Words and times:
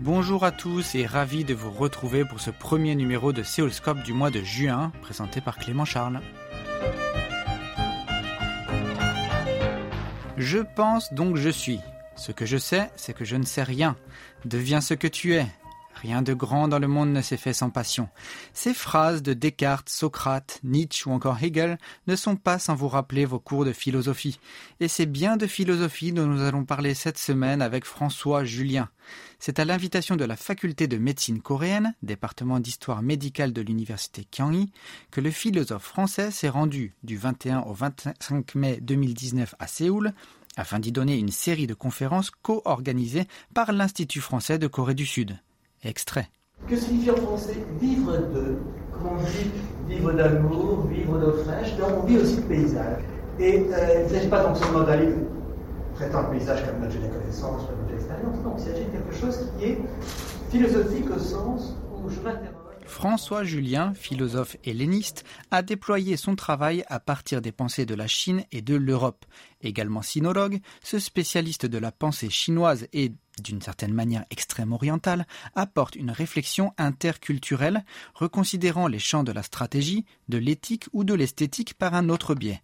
Bonjour 0.00 0.44
à 0.44 0.50
tous 0.50 0.94
et 0.94 1.06
ravi 1.06 1.44
de 1.44 1.54
vous 1.54 1.70
retrouver 1.70 2.24
pour 2.24 2.40
ce 2.40 2.50
premier 2.50 2.94
numéro 2.94 3.32
de 3.32 3.42
Séoulscope 3.42 4.02
du 4.02 4.12
mois 4.12 4.30
de 4.30 4.40
juin, 4.42 4.90
présenté 5.02 5.40
par 5.40 5.58
Clément 5.58 5.84
Charles. 5.84 6.20
Je 10.36 10.58
pense 10.58 11.12
donc 11.12 11.36
je 11.36 11.50
suis. 11.50 11.80
Ce 12.16 12.32
que 12.32 12.46
je 12.46 12.56
sais, 12.56 12.90
c'est 12.96 13.14
que 13.14 13.24
je 13.24 13.36
ne 13.36 13.44
sais 13.44 13.62
rien. 13.62 13.96
Deviens 14.44 14.80
ce 14.80 14.94
que 14.94 15.08
tu 15.08 15.34
es. 15.34 15.46
Rien 15.94 16.22
de 16.22 16.34
grand 16.34 16.68
dans 16.68 16.78
le 16.78 16.88
monde 16.88 17.12
ne 17.12 17.20
s'est 17.20 17.36
fait 17.36 17.52
sans 17.52 17.70
passion. 17.70 18.08
Ces 18.54 18.74
phrases 18.74 19.22
de 19.22 19.34
Descartes, 19.34 19.88
Socrate, 19.88 20.58
Nietzsche 20.64 21.08
ou 21.08 21.12
encore 21.12 21.42
Hegel 21.42 21.78
ne 22.06 22.16
sont 22.16 22.36
pas 22.36 22.58
sans 22.58 22.74
vous 22.74 22.88
rappeler 22.88 23.24
vos 23.24 23.38
cours 23.38 23.64
de 23.64 23.72
philosophie. 23.72 24.40
Et 24.80 24.88
c'est 24.88 25.06
bien 25.06 25.36
de 25.36 25.46
philosophie 25.46 26.12
dont 26.12 26.26
nous 26.26 26.42
allons 26.42 26.64
parler 26.64 26.94
cette 26.94 27.18
semaine 27.18 27.62
avec 27.62 27.84
François 27.84 28.44
Julien. 28.44 28.88
C'est 29.38 29.58
à 29.58 29.64
l'invitation 29.64 30.16
de 30.16 30.24
la 30.24 30.36
faculté 30.36 30.86
de 30.86 30.98
médecine 30.98 31.40
coréenne, 31.40 31.94
département 32.02 32.60
d'histoire 32.60 33.02
médicale 33.02 33.52
de 33.52 33.62
l'université 33.62 34.24
Kyanghi, 34.24 34.70
que 35.10 35.20
le 35.20 35.30
philosophe 35.30 35.84
français 35.84 36.30
s'est 36.30 36.48
rendu 36.48 36.94
du 37.02 37.16
21 37.16 37.60
au 37.60 37.74
25 37.74 38.54
mai 38.54 38.78
2019 38.80 39.54
à 39.58 39.66
Séoul 39.66 40.12
afin 40.56 40.78
d'y 40.78 40.92
donner 40.92 41.16
une 41.16 41.30
série 41.30 41.66
de 41.66 41.74
conférences 41.74 42.30
co-organisées 42.30 43.26
par 43.54 43.72
l'Institut 43.72 44.20
français 44.20 44.58
de 44.58 44.66
Corée 44.66 44.94
du 44.94 45.06
Sud. 45.06 45.38
Extrait. 45.84 46.28
Que 46.68 46.76
signifie 46.76 47.10
en 47.10 47.16
français 47.16 47.56
vivre 47.80 48.12
de 48.12 48.56
Comment 48.92 49.18
on 49.18 49.22
dit 49.24 49.50
Vivre 49.88 50.12
d'amour, 50.12 50.86
vivre 50.86 51.18
d'eau 51.18 51.32
fraîche. 51.44 51.76
Donc 51.76 51.90
on 52.02 52.06
vit 52.06 52.18
aussi 52.18 52.36
de 52.36 52.42
paysage. 52.42 53.02
Et 53.40 53.58
euh, 53.58 53.98
il 53.98 54.04
ne 54.04 54.08
s'agit 54.08 54.28
pas 54.28 54.44
donc 54.44 54.56
seulement 54.56 54.80
livre 54.80 55.18
traitant 55.96 56.22
le 56.22 56.38
paysage 56.38 56.64
comme 56.64 56.82
l'objet 56.82 56.98
de 56.98 57.12
connaissance 57.12 57.62
ou 57.62 57.66
l'objet 57.70 57.86
de 57.86 57.98
l'expérience. 57.98 58.36
Non, 58.44 58.54
il 58.56 58.62
s'agit 58.62 58.84
de 58.84 58.90
quelque 58.90 59.14
chose 59.14 59.50
qui 59.58 59.64
est 59.64 59.78
philosophique 60.50 61.06
au 61.14 61.18
sens 61.18 61.74
où 61.92 62.08
je 62.08 62.20
m'interroge. 62.20 62.61
François 62.86 63.44
Julien, 63.44 63.94
philosophe 63.94 64.56
helléniste, 64.64 65.24
a 65.50 65.62
déployé 65.62 66.16
son 66.16 66.36
travail 66.36 66.84
à 66.88 67.00
partir 67.00 67.40
des 67.40 67.52
pensées 67.52 67.86
de 67.86 67.94
la 67.94 68.06
Chine 68.06 68.44
et 68.52 68.62
de 68.62 68.74
l'Europe. 68.74 69.24
Également 69.60 70.02
sinologue, 70.02 70.60
ce 70.82 70.98
spécialiste 70.98 71.66
de 71.66 71.78
la 71.78 71.92
pensée 71.92 72.30
chinoise 72.30 72.86
et 72.92 73.12
d'une 73.42 73.62
certaine 73.62 73.94
manière 73.94 74.24
extrême 74.30 74.72
orientale, 74.72 75.26
apporte 75.54 75.96
une 75.96 76.10
réflexion 76.10 76.72
interculturelle, 76.78 77.84
reconsidérant 78.14 78.88
les 78.88 78.98
champs 78.98 79.24
de 79.24 79.32
la 79.32 79.42
stratégie, 79.42 80.04
de 80.28 80.38
l'éthique 80.38 80.86
ou 80.92 81.04
de 81.04 81.14
l'esthétique 81.14 81.74
par 81.74 81.94
un 81.94 82.08
autre 82.08 82.34
biais. 82.34 82.60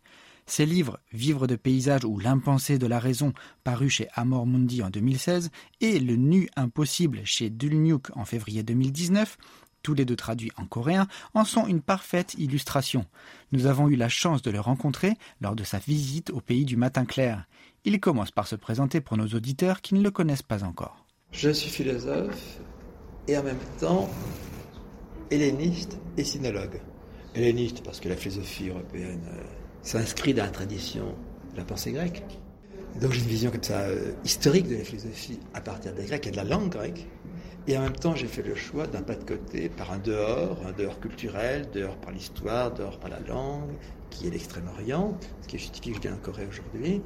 Ses 0.46 0.64
livres 0.64 0.98
Vivre 1.12 1.46
de 1.46 1.56
paysage 1.56 2.04
ou 2.04 2.18
L'impensé 2.18 2.78
de 2.78 2.86
la 2.86 2.98
raison, 2.98 3.34
paru 3.64 3.90
chez 3.90 4.08
Amor 4.14 4.46
Mundi 4.46 4.82
en 4.82 4.88
2016, 4.88 5.50
et 5.80 6.00
Le 6.00 6.16
nu 6.16 6.48
impossible 6.56 7.20
chez 7.24 7.50
Dulniuk 7.50 8.16
en 8.16 8.24
février 8.24 8.62
2019, 8.62 9.36
tous 9.82 9.94
les 9.94 10.04
deux 10.04 10.16
traduits 10.16 10.52
en 10.56 10.64
coréen, 10.64 11.06
en 11.34 11.44
sont 11.44 11.66
une 11.66 11.80
parfaite 11.80 12.34
illustration. 12.34 13.06
Nous 13.52 13.66
avons 13.66 13.88
eu 13.88 13.96
la 13.96 14.08
chance 14.08 14.42
de 14.42 14.50
le 14.50 14.60
rencontrer 14.60 15.14
lors 15.40 15.56
de 15.56 15.64
sa 15.64 15.78
visite 15.78 16.30
au 16.30 16.40
pays 16.40 16.64
du 16.64 16.76
matin 16.76 17.04
clair. 17.04 17.44
Il 17.84 18.00
commence 18.00 18.30
par 18.30 18.46
se 18.46 18.56
présenter 18.56 19.00
pour 19.00 19.16
nos 19.16 19.28
auditeurs 19.28 19.80
qui 19.80 19.94
ne 19.94 20.02
le 20.02 20.10
connaissent 20.10 20.42
pas 20.42 20.64
encore. 20.64 21.06
Je 21.32 21.50
suis 21.50 21.70
philosophe 21.70 22.58
et 23.26 23.36
en 23.36 23.42
même 23.42 23.58
temps 23.78 24.08
helléniste 25.30 25.98
et 26.16 26.24
sinologue. 26.24 26.80
Helléniste 27.34 27.82
parce 27.84 28.00
que 28.00 28.08
la 28.08 28.16
philosophie 28.16 28.68
européenne 28.70 29.22
euh, 29.32 29.42
s'inscrit 29.82 30.34
dans 30.34 30.44
la 30.44 30.50
tradition 30.50 31.14
de 31.52 31.58
la 31.58 31.64
pensée 31.64 31.92
grecque. 31.92 32.22
Donc 33.00 33.12
j'ai 33.12 33.20
une 33.20 33.28
vision 33.28 33.50
comme 33.50 33.62
ça 33.62 33.80
euh, 33.80 34.12
historique 34.24 34.68
de 34.68 34.76
la 34.76 34.84
philosophie 34.84 35.38
à 35.54 35.60
partir 35.60 35.92
des 35.94 36.04
Grecs 36.04 36.26
et 36.26 36.30
de 36.30 36.36
la 36.36 36.44
langue 36.44 36.70
grecque. 36.70 37.06
Et 37.68 37.76
en 37.76 37.82
même 37.82 37.96
temps, 37.96 38.14
j'ai 38.14 38.28
fait 38.28 38.42
le 38.42 38.54
choix 38.54 38.86
d'un 38.86 39.02
pas 39.02 39.14
de 39.14 39.24
côté 39.24 39.68
par 39.68 39.92
un 39.92 39.98
dehors, 39.98 40.56
un 40.66 40.72
dehors 40.72 40.98
culturel, 41.00 41.68
dehors 41.70 41.96
par 41.96 42.12
l'histoire, 42.12 42.72
dehors 42.72 42.98
par 42.98 43.10
la 43.10 43.20
langue, 43.20 43.74
qui 44.08 44.26
est 44.26 44.30
l'Extrême-Orient, 44.30 45.18
ce 45.42 45.48
qui 45.48 45.58
justifie 45.58 45.90
que 45.90 45.96
je 45.96 46.00
viens 46.00 46.14
en 46.14 46.16
Corée 46.16 46.46
aujourd'hui, 46.48 47.02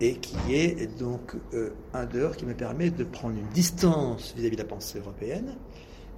et 0.00 0.16
qui 0.16 0.36
est 0.52 0.98
donc 0.98 1.36
euh, 1.54 1.70
un 1.94 2.06
dehors 2.06 2.36
qui 2.36 2.44
me 2.44 2.54
permet 2.54 2.90
de 2.90 3.04
prendre 3.04 3.38
une 3.38 3.48
distance 3.50 4.34
vis-à-vis 4.36 4.56
de 4.56 4.62
la 4.62 4.68
pensée 4.68 4.98
européenne, 4.98 5.54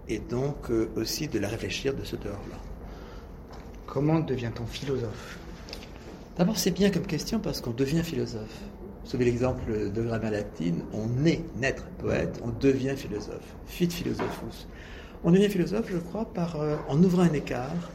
et 0.08 0.20
donc 0.20 0.70
euh, 0.70 0.88
aussi 0.96 1.28
de 1.28 1.38
la 1.38 1.48
réfléchir 1.48 1.94
de 1.94 2.02
ce 2.02 2.16
dehors-là. 2.16 2.56
Comment 3.86 4.20
devient-on 4.20 4.64
philosophe? 4.64 5.38
D'abord, 6.38 6.56
c'est 6.56 6.70
bien 6.70 6.88
comme 6.88 7.06
question 7.06 7.40
parce 7.40 7.60
qu'on 7.60 7.72
devient 7.72 8.02
philosophe. 8.02 8.62
Vous 9.10 9.18
l'exemple 9.18 9.90
de 9.92 10.02
grammaire 10.02 10.30
latine, 10.30 10.82
on 10.92 11.26
est 11.26 11.42
naître 11.60 11.84
poète, 11.98 12.40
on 12.42 12.48
devient 12.48 12.94
philosophe. 12.96 13.44
Fit 13.66 13.90
philosophus. 13.90 14.66
On 15.24 15.30
devient 15.30 15.48
philosophe, 15.48 15.86
je 15.90 15.98
crois, 15.98 16.24
par, 16.24 16.60
euh, 16.60 16.76
en 16.88 17.02
ouvrant 17.02 17.22
un 17.22 17.32
écart 17.32 17.90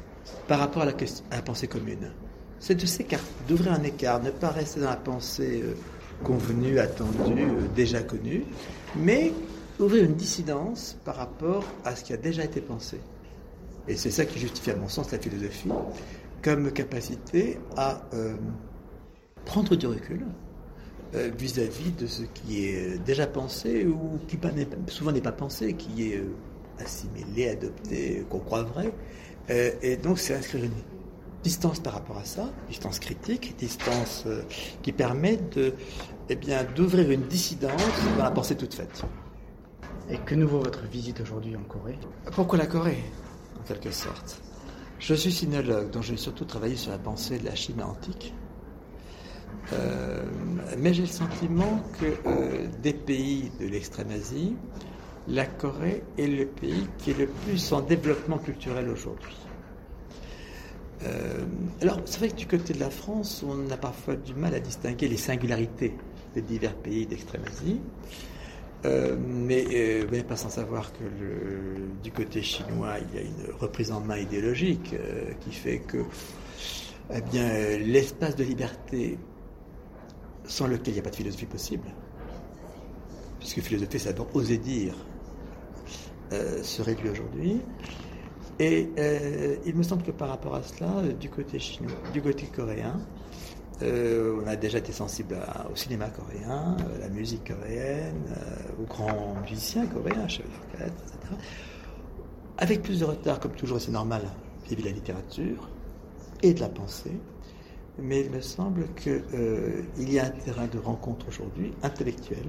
par 0.47 0.59
rapport 0.59 0.83
à 0.83 0.85
la, 0.85 0.91
à 1.31 1.35
la 1.37 1.41
pensée 1.41 1.67
commune. 1.67 2.11
C'est 2.59 2.75
de 2.75 2.85
s'écarter, 2.85 3.25
d'ouvrir 3.47 3.73
un 3.73 3.83
écart, 3.83 4.21
ne 4.21 4.29
pas 4.29 4.49
rester 4.49 4.79
dans 4.81 4.89
la 4.89 4.95
pensée 4.95 5.61
euh, 5.63 5.75
convenue, 6.23 6.77
attendue, 6.77 7.43
euh, 7.43 7.67
déjà 7.75 8.01
connue, 8.03 8.43
mais 8.95 9.31
ouvrir 9.79 10.03
une 10.03 10.15
dissidence 10.15 10.97
par 11.03 11.15
rapport 11.15 11.63
à 11.83 11.95
ce 11.95 12.03
qui 12.03 12.13
a 12.13 12.17
déjà 12.17 12.43
été 12.43 12.61
pensé. 12.61 12.99
Et 13.87 13.95
c'est 13.95 14.11
ça 14.11 14.25
qui 14.25 14.37
justifie, 14.39 14.71
à 14.71 14.75
mon 14.75 14.89
sens, 14.89 15.11
la 15.11 15.19
philosophie 15.19 15.69
comme 16.43 16.71
capacité 16.71 17.57
à 17.75 18.01
prendre 19.45 19.75
du 19.75 19.87
recul, 19.87 20.23
euh, 21.15 21.31
vis-à-vis 21.37 21.91
de 21.91 22.05
ce 22.05 22.23
qui 22.23 22.65
est 22.65 22.97
déjà 23.05 23.27
pensé 23.27 23.85
ou 23.85 24.19
qui 24.27 24.37
souvent 24.87 25.13
n'est 25.13 25.21
pas 25.21 25.31
pensé, 25.31 25.73
qui 25.73 26.11
est 26.11 26.17
euh, 26.17 26.35
assimilé, 26.79 27.49
adopté, 27.49 28.25
qu'on 28.29 28.39
croit 28.39 28.63
vrai. 28.63 28.91
Euh, 29.49 29.71
et 29.81 29.95
donc 29.95 30.19
c'est 30.19 30.35
inscrire 30.35 30.65
une 30.65 30.83
distance 31.43 31.79
par 31.79 31.93
rapport 31.93 32.17
à 32.17 32.25
ça, 32.25 32.51
distance 32.67 32.99
critique, 32.99 33.55
distance 33.57 34.25
qui 34.81 34.91
permet 34.91 35.37
de, 35.55 35.73
eh 36.27 36.35
bien, 36.35 36.65
d'ouvrir 36.75 37.09
une 37.09 37.21
dissidence 37.21 37.81
dans 38.17 38.23
la 38.23 38.31
pensée 38.31 38.57
toute 38.57 38.73
faite. 38.73 39.05
Et 40.09 40.17
que 40.17 40.35
nous 40.35 40.47
vaut 40.47 40.59
votre 40.59 40.85
visite 40.87 41.21
aujourd'hui 41.21 41.55
en 41.55 41.63
Corée? 41.63 41.97
Pourquoi 42.33 42.57
la 42.57 42.65
Corée, 42.65 43.01
en 43.57 43.63
quelque 43.63 43.91
sorte 43.91 44.41
Je 44.99 45.13
suis 45.13 45.31
sinologue, 45.31 45.89
donc 45.89 46.03
j'ai 46.03 46.17
surtout 46.17 46.43
travaillé 46.43 46.75
sur 46.75 46.91
la 46.91 46.97
pensée 46.97 47.39
de 47.39 47.45
la 47.45 47.55
Chine 47.55 47.81
antique. 47.81 48.33
Euh, 49.73 50.23
mais 50.77 50.93
j'ai 50.93 51.03
le 51.03 51.07
sentiment 51.07 51.83
que 51.99 52.05
euh, 52.27 52.67
des 52.81 52.93
pays 52.93 53.51
de 53.59 53.67
l'extrême-Asie, 53.67 54.55
la 55.27 55.45
Corée 55.45 56.03
est 56.17 56.27
le 56.27 56.45
pays 56.45 56.87
qui 56.99 57.11
est 57.11 57.17
le 57.17 57.27
plus 57.27 57.73
en 57.73 57.81
développement 57.81 58.37
culturel 58.37 58.89
aujourd'hui. 58.89 59.35
Euh, 61.03 61.43
alors, 61.81 61.99
c'est 62.05 62.19
vrai 62.19 62.29
que 62.29 62.35
du 62.35 62.47
côté 62.47 62.73
de 62.73 62.79
la 62.79 62.89
France, 62.89 63.43
on 63.47 63.69
a 63.69 63.77
parfois 63.77 64.15
du 64.15 64.33
mal 64.33 64.55
à 64.55 64.59
distinguer 64.59 65.07
les 65.07 65.17
singularités 65.17 65.93
des 66.33 66.41
divers 66.41 66.75
pays 66.75 67.05
d'extrême-Asie. 67.05 67.81
mais 68.85 70.05
vous 70.05 70.15
n'êtes 70.15 70.27
pas 70.27 70.37
sans 70.37 70.49
savoir 70.49 70.93
que 70.93 71.03
du 72.01 72.11
côté 72.11 72.41
chinois, 72.41 72.95
il 72.99 73.15
y 73.15 73.19
a 73.19 73.25
une 73.25 73.53
reprise 73.59 73.91
en 73.91 73.99
main 73.99 74.17
idéologique 74.17 74.95
qui 75.41 75.51
fait 75.51 75.79
que 75.79 75.97
eh 77.13 77.21
bien, 77.21 77.77
l'espace 77.79 78.35
de 78.35 78.43
liberté 78.43 79.17
sans 80.47 80.67
lequel 80.67 80.89
il 80.89 80.93
n'y 80.93 80.99
a 80.99 81.03
pas 81.03 81.09
de 81.09 81.15
philosophie 81.15 81.45
possible, 81.45 81.87
puisque 83.39 83.59
philosophie, 83.61 83.99
c'est 83.99 84.09
d'abord 84.09 84.27
oser 84.33 84.57
dire, 84.57 84.95
euh, 86.33 86.61
se 86.61 86.81
réduit 86.81 87.09
aujourd'hui. 87.09 87.61
Et 88.59 88.89
euh, 88.97 89.55
il 89.65 89.75
me 89.75 89.83
semble 89.83 90.03
que 90.03 90.11
par 90.11 90.29
rapport 90.29 90.55
à 90.55 90.63
cela, 90.63 90.89
euh, 90.97 91.13
du 91.13 91.29
côté 91.29 91.59
chinois, 91.59 91.91
du 92.11 92.21
côté 92.21 92.47
coréen, 92.47 92.99
on 93.79 94.47
a 94.47 94.55
déjà 94.55 94.79
été 94.79 94.91
sensible 94.91 95.37
au 95.71 95.75
cinéma 95.75 96.09
coréen, 96.09 96.75
à 96.95 96.97
la 96.97 97.09
musique 97.09 97.53
coréenne, 97.53 98.23
aux 98.81 98.85
grands 98.85 99.35
musiciens 99.47 99.85
coréens, 99.85 100.27
chef 100.27 100.47
d'orchestre, 100.47 101.03
etc. 101.05 101.33
Avec 102.57 102.81
plus 102.81 103.01
de 103.01 103.05
retard, 103.05 103.39
comme 103.39 103.51
toujours, 103.51 103.79
c'est 103.79 103.91
normal, 103.91 104.23
vis-à-vis 104.65 104.81
de 104.81 104.87
la 104.87 104.95
littérature 104.95 105.69
et 106.41 106.55
de 106.55 106.59
la 106.59 106.69
pensée 106.69 107.19
mais 107.99 108.21
il 108.21 108.31
me 108.31 108.41
semble 108.41 108.87
qu'il 108.95 109.23
euh, 109.33 109.81
y 109.97 110.19
a 110.19 110.25
un 110.25 110.29
terrain 110.29 110.67
de 110.67 110.79
rencontre 110.79 111.27
aujourd'hui 111.27 111.73
intellectuel 111.83 112.45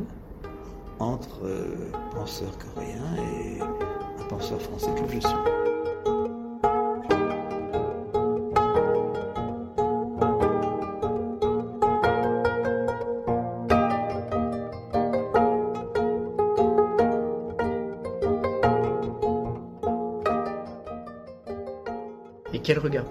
entre 0.99 1.45
euh, 1.45 1.91
penseurs 2.15 2.56
coréens 2.59 3.17
et 3.17 3.61
un 3.61 4.25
penseur 4.29 4.61
français 4.61 4.91
comme 4.97 5.09
je 5.11 5.21
suis. 5.21 5.58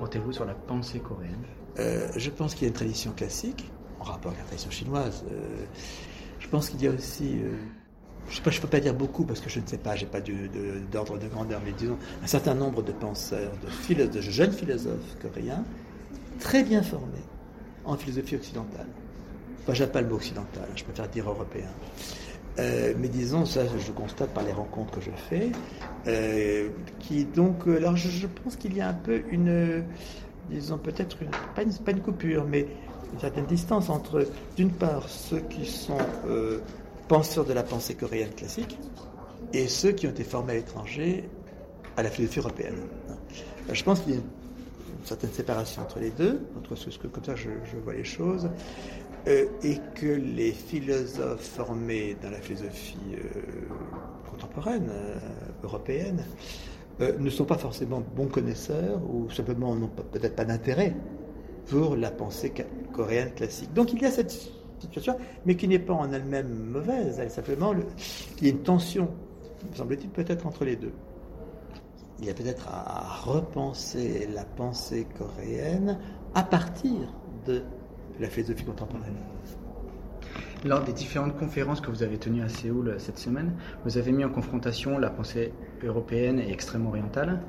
Portez-vous 0.08 0.32
sur 0.32 0.46
la 0.46 0.54
pensée 0.54 1.00
coréenne 1.00 1.44
euh, 1.80 2.08
je 2.16 2.30
pense 2.30 2.56
qu'il 2.56 2.64
y 2.64 2.66
a 2.66 2.70
une 2.70 2.74
tradition 2.74 3.12
classique 3.12 3.70
en 4.00 4.06
rapport 4.06 4.32
avec 4.32 4.40
la 4.40 4.48
tradition 4.48 4.72
chinoise. 4.72 5.26
je 6.40 6.48
pense 6.48 6.70
qu'il 6.70 6.82
y 6.82 6.88
a 6.88 6.92
aussi 6.92 7.42
je 8.30 8.40
ne 8.40 8.62
peux 8.62 8.68
pas 8.68 8.80
dire 8.80 8.94
beaucoup 8.94 9.26
parce 9.26 9.42
que 9.42 9.50
je 9.50 9.60
ne 9.60 9.66
sais 9.66 9.78
pas, 9.78 9.96
j'ai 9.96 10.06
pas 10.06 10.22
d'ordre 10.92 11.18
de, 11.18 11.28
grandeur, 11.28 11.62
mais 11.66 11.72
disons 11.72 11.98
un 12.24 12.28
certain 12.28 12.54
nombre 12.54 12.82
de 12.82 12.92
penseurs, 12.92 13.52
de, 13.90 14.06
de 14.06 14.22
jeunes 14.22 14.52
philosophes 14.52 15.18
coréens, 15.22 15.64
très 16.40 16.64
bien 16.64 16.82
formés 16.82 17.26
en 17.86 17.96
philosophie 17.96 18.36
occidentale. 18.36 18.88
Enfin, 19.64 19.74
j'appelle 19.74 20.04
le 20.04 20.10
mot 20.10 20.16
occidental, 20.16 20.68
je 20.76 20.84
préfère 20.84 21.10
dire 21.10 21.30
européen. 21.30 21.70
Euh, 22.60 22.94
mais 22.98 23.08
disons, 23.08 23.46
ça 23.46 23.62
je 23.66 23.92
constate 23.92 24.30
par 24.32 24.44
les 24.44 24.52
rencontres 24.52 24.96
que 24.96 25.02
je 25.02 25.12
fais, 25.12 25.52
euh, 26.08 26.70
qui 27.00 27.26
donc, 27.26 27.68
euh, 27.68 27.78
alors 27.78 27.96
je, 27.96 28.26
pense 28.26 28.56
qu'il 28.56 28.76
y 28.76 28.82
a 28.82 28.90
un 28.90 28.94
peu 28.94 29.22
une, 29.30 29.84
disons 30.50 30.80
peut-être 30.80 31.18
pas, 31.56 31.62
une, 31.62 31.74
pas 31.74 31.92
une 31.92 32.02
coupure, 32.02 32.46
mais 32.46 32.66
une 33.14 33.20
certaine 33.20 33.46
distance 33.46 33.90
entre, 33.90 34.26
d'une 34.56 34.72
part, 34.72 35.08
ceux 35.08 35.40
qui 35.42 35.66
sont 35.66 35.98
penseurs 37.08 37.46
de 37.46 37.54
la 37.54 37.64
pensée 37.64 37.96
coréenne 37.96 38.34
classique 38.36 38.78
et 39.54 39.68
ceux 39.68 39.92
qui 39.92 40.08
ont 40.08 40.10
été 40.10 40.24
formés 40.24 40.54
à 40.54 40.56
l'étranger 40.56 41.30
à 41.96 42.04
la 42.04 42.10
philosophie 42.10 42.40
européenne. 42.40 42.76
Je 43.72 43.84
pense 43.84 44.02
qu'il 44.02 44.14
y 44.14 44.18
a 44.18 44.20
une 44.20 45.06
certaine 45.06 45.32
séparation 45.32 45.82
entre 45.82 46.00
les 46.00 46.12
deux, 46.12 46.42
entre 46.58 46.76
ce 46.76 46.98
que 46.98 47.08
comme 47.08 47.24
ça 47.24 47.36
je, 47.36 47.50
vois 47.84 47.94
les 47.94 48.04
choses, 48.04 48.50
et 49.28 49.78
que 49.96 50.06
les 50.06 50.52
philosophes 50.52 51.42
formés 51.42 52.16
dans 52.22 52.30
la 52.30 52.40
philosophie 52.40 52.98
euh, 53.14 53.42
contemporaine, 54.30 54.90
euh, 54.90 55.20
européenne, 55.64 56.24
ne 57.00 57.30
sont 57.30 57.46
pas 57.46 57.60
forcément 57.60 58.02
bons 58.16 58.26
connaisseurs 58.26 59.00
ou 59.08 59.30
simplement 59.30 59.76
n'ont 59.76 59.92
peut-être 60.12 60.36
pas 60.36 60.46
d'intérêt 60.46 60.96
pour 61.68 61.96
la 61.96 62.10
pensée 62.10 62.52
coréenne 62.92 63.32
classique. 63.36 63.72
Donc 63.74 63.94
il 63.94 64.02
y 64.02 64.06
a 64.06 64.10
cette 64.10 64.32
situation, 64.80 65.16
mais 65.46 65.56
qui 65.56 65.68
n'est 65.68 65.80
pas 65.80 65.94
en 65.94 66.12
elle-même 66.12 66.50
mauvaise. 66.50 67.20
Elle, 67.20 67.30
simplement, 67.30 67.74
il 68.40 68.48
y 68.48 68.50
a 68.50 68.54
une 68.54 68.64
tension, 68.64 69.10
me 69.70 69.76
semble-t-il, 69.76 70.10
peut-être 70.10 70.48
entre 70.48 70.66
les 70.66 70.76
deux. 70.76 70.94
Il 72.20 72.26
y 72.26 72.30
a 72.32 72.34
peut-être 72.34 72.68
à 72.68 73.22
repenser 73.24 74.28
la 74.34 74.44
pensée 74.44 75.06
coréenne 75.20 76.00
à 76.34 76.42
partir 76.42 77.14
de 77.46 77.62
la 78.20 78.30
philosophie 78.30 78.66
contemporaine. 78.66 79.16
Lors 80.66 80.84
des 80.84 80.94
différentes 80.94 81.38
conférences 81.38 81.82
que 81.82 81.92
vous 81.92 82.02
avez 82.02 82.18
tenues 82.18 82.42
à 82.42 82.50
Séoul 82.50 82.96
cette 82.98 83.20
semaine, 83.20 83.54
vous 83.86 83.98
avez 83.98 84.12
mis 84.12 84.26
en 84.26 84.30
confrontation 84.30 84.98
la 84.98 85.10
pensée 85.10 85.54
européenne 85.84 86.40
et 86.40 86.52
extrême 86.52 86.88
orientale 86.88 87.42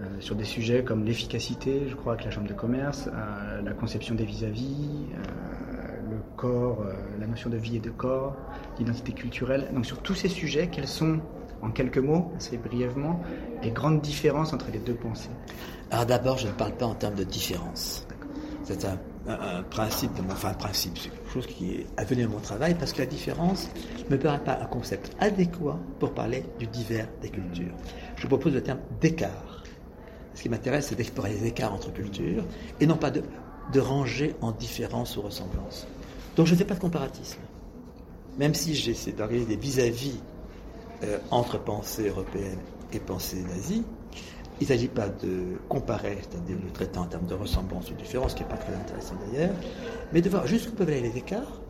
euh, 0.00 0.20
sur 0.20 0.36
des 0.36 0.44
sujets 0.44 0.84
comme 0.84 1.04
l'efficacité, 1.04 1.88
je 1.88 1.96
crois, 1.96 2.12
avec 2.12 2.24
la 2.24 2.30
Chambre 2.30 2.48
de 2.48 2.54
commerce, 2.54 3.08
euh, 3.12 3.60
la 3.60 3.72
conception 3.72 4.14
des 4.14 4.24
vis-à-vis, 4.24 5.06
euh, 5.14 5.84
le 6.10 6.18
corps, 6.36 6.82
euh, 6.82 6.92
la 7.18 7.26
notion 7.26 7.50
de 7.50 7.56
vie 7.56 7.76
et 7.76 7.80
de 7.80 7.90
corps, 7.90 8.36
l'identité 8.78 9.12
culturelle. 9.12 9.68
Donc 9.74 9.84
sur 9.84 10.00
tous 10.00 10.14
ces 10.14 10.28
sujets, 10.28 10.68
quelles 10.68 10.88
sont, 10.88 11.20
en 11.60 11.70
quelques 11.70 11.98
mots, 11.98 12.32
assez 12.36 12.56
brièvement, 12.56 13.20
les 13.62 13.70
grandes 13.70 14.00
différences 14.00 14.52
entre 14.52 14.70
les 14.72 14.78
deux 14.78 14.94
pensées? 14.94 15.30
Alors 15.90 16.06
d'abord, 16.06 16.38
je 16.38 16.46
ne 16.46 16.52
parle 16.52 16.76
pas 16.76 16.86
en 16.86 16.94
termes 16.94 17.16
de 17.16 17.24
différence. 17.24 18.06
C'est 18.62 18.84
un, 18.84 18.96
principe 19.70 20.14
de 20.14 20.22
mon, 20.22 20.32
enfin 20.32 20.50
un 20.50 20.54
principe, 20.54 20.98
c'est 20.98 21.08
quelque 21.08 21.30
chose 21.30 21.46
qui 21.46 21.72
est 21.72 21.86
avenu 21.96 22.24
à 22.24 22.28
mon 22.28 22.40
travail 22.40 22.74
parce 22.74 22.92
que 22.92 23.00
la 23.00 23.06
différence 23.06 23.70
ne 24.08 24.16
me 24.16 24.20
paraît 24.20 24.44
pas 24.44 24.58
un 24.60 24.66
concept 24.66 25.16
adéquat 25.18 25.78
pour 25.98 26.12
parler 26.12 26.44
du 26.58 26.66
divers 26.66 27.08
des 27.22 27.30
cultures. 27.30 27.74
Je 28.16 28.26
propose 28.26 28.52
le 28.52 28.62
terme 28.62 28.80
d'écart. 29.00 29.62
Ce 30.34 30.42
qui 30.42 30.48
m'intéresse, 30.48 30.88
c'est 30.88 30.96
d'explorer 30.96 31.30
les 31.30 31.46
écarts 31.46 31.72
entre 31.72 31.92
cultures 31.92 32.44
et 32.80 32.86
non 32.86 32.96
pas 32.96 33.10
de, 33.10 33.22
de 33.72 33.80
ranger 33.80 34.34
en 34.40 34.52
différence 34.52 35.16
ou 35.16 35.22
ressemblance. 35.22 35.86
Donc 36.36 36.46
je 36.46 36.52
ne 36.52 36.58
fais 36.58 36.64
pas 36.64 36.74
de 36.74 36.80
comparatisme. 36.80 37.40
Même 38.38 38.54
si 38.54 38.74
j'essaie 38.74 39.12
d'organiser 39.12 39.46
des 39.46 39.56
vis-à-vis 39.56 40.18
euh, 41.04 41.18
entre 41.30 41.58
pensée 41.58 42.08
européenne 42.08 42.58
et 42.92 42.98
pensée 42.98 43.42
nazie, 43.42 43.84
il 44.60 44.64
ne 44.64 44.68
s'agit 44.68 44.88
pas 44.88 45.08
de 45.08 45.58
comparer, 45.68 46.18
c'est-à-dire 46.20 46.56
de 46.56 46.70
traiter 46.70 46.98
en 46.98 47.06
termes 47.06 47.26
de 47.26 47.34
ressemblance 47.34 47.90
ou 47.90 47.94
de 47.94 47.98
différence, 47.98 48.32
ce 48.32 48.36
qui 48.36 48.42
n'est 48.42 48.48
pas 48.48 48.56
très 48.56 48.74
intéressant 48.74 49.14
d'ailleurs, 49.26 49.54
mais 50.12 50.22
de 50.22 50.28
voir 50.28 50.46
jusqu'où 50.46 50.72
peuvent 50.72 50.88
aller 50.88 51.00
les 51.00 51.18
écarts 51.18 51.60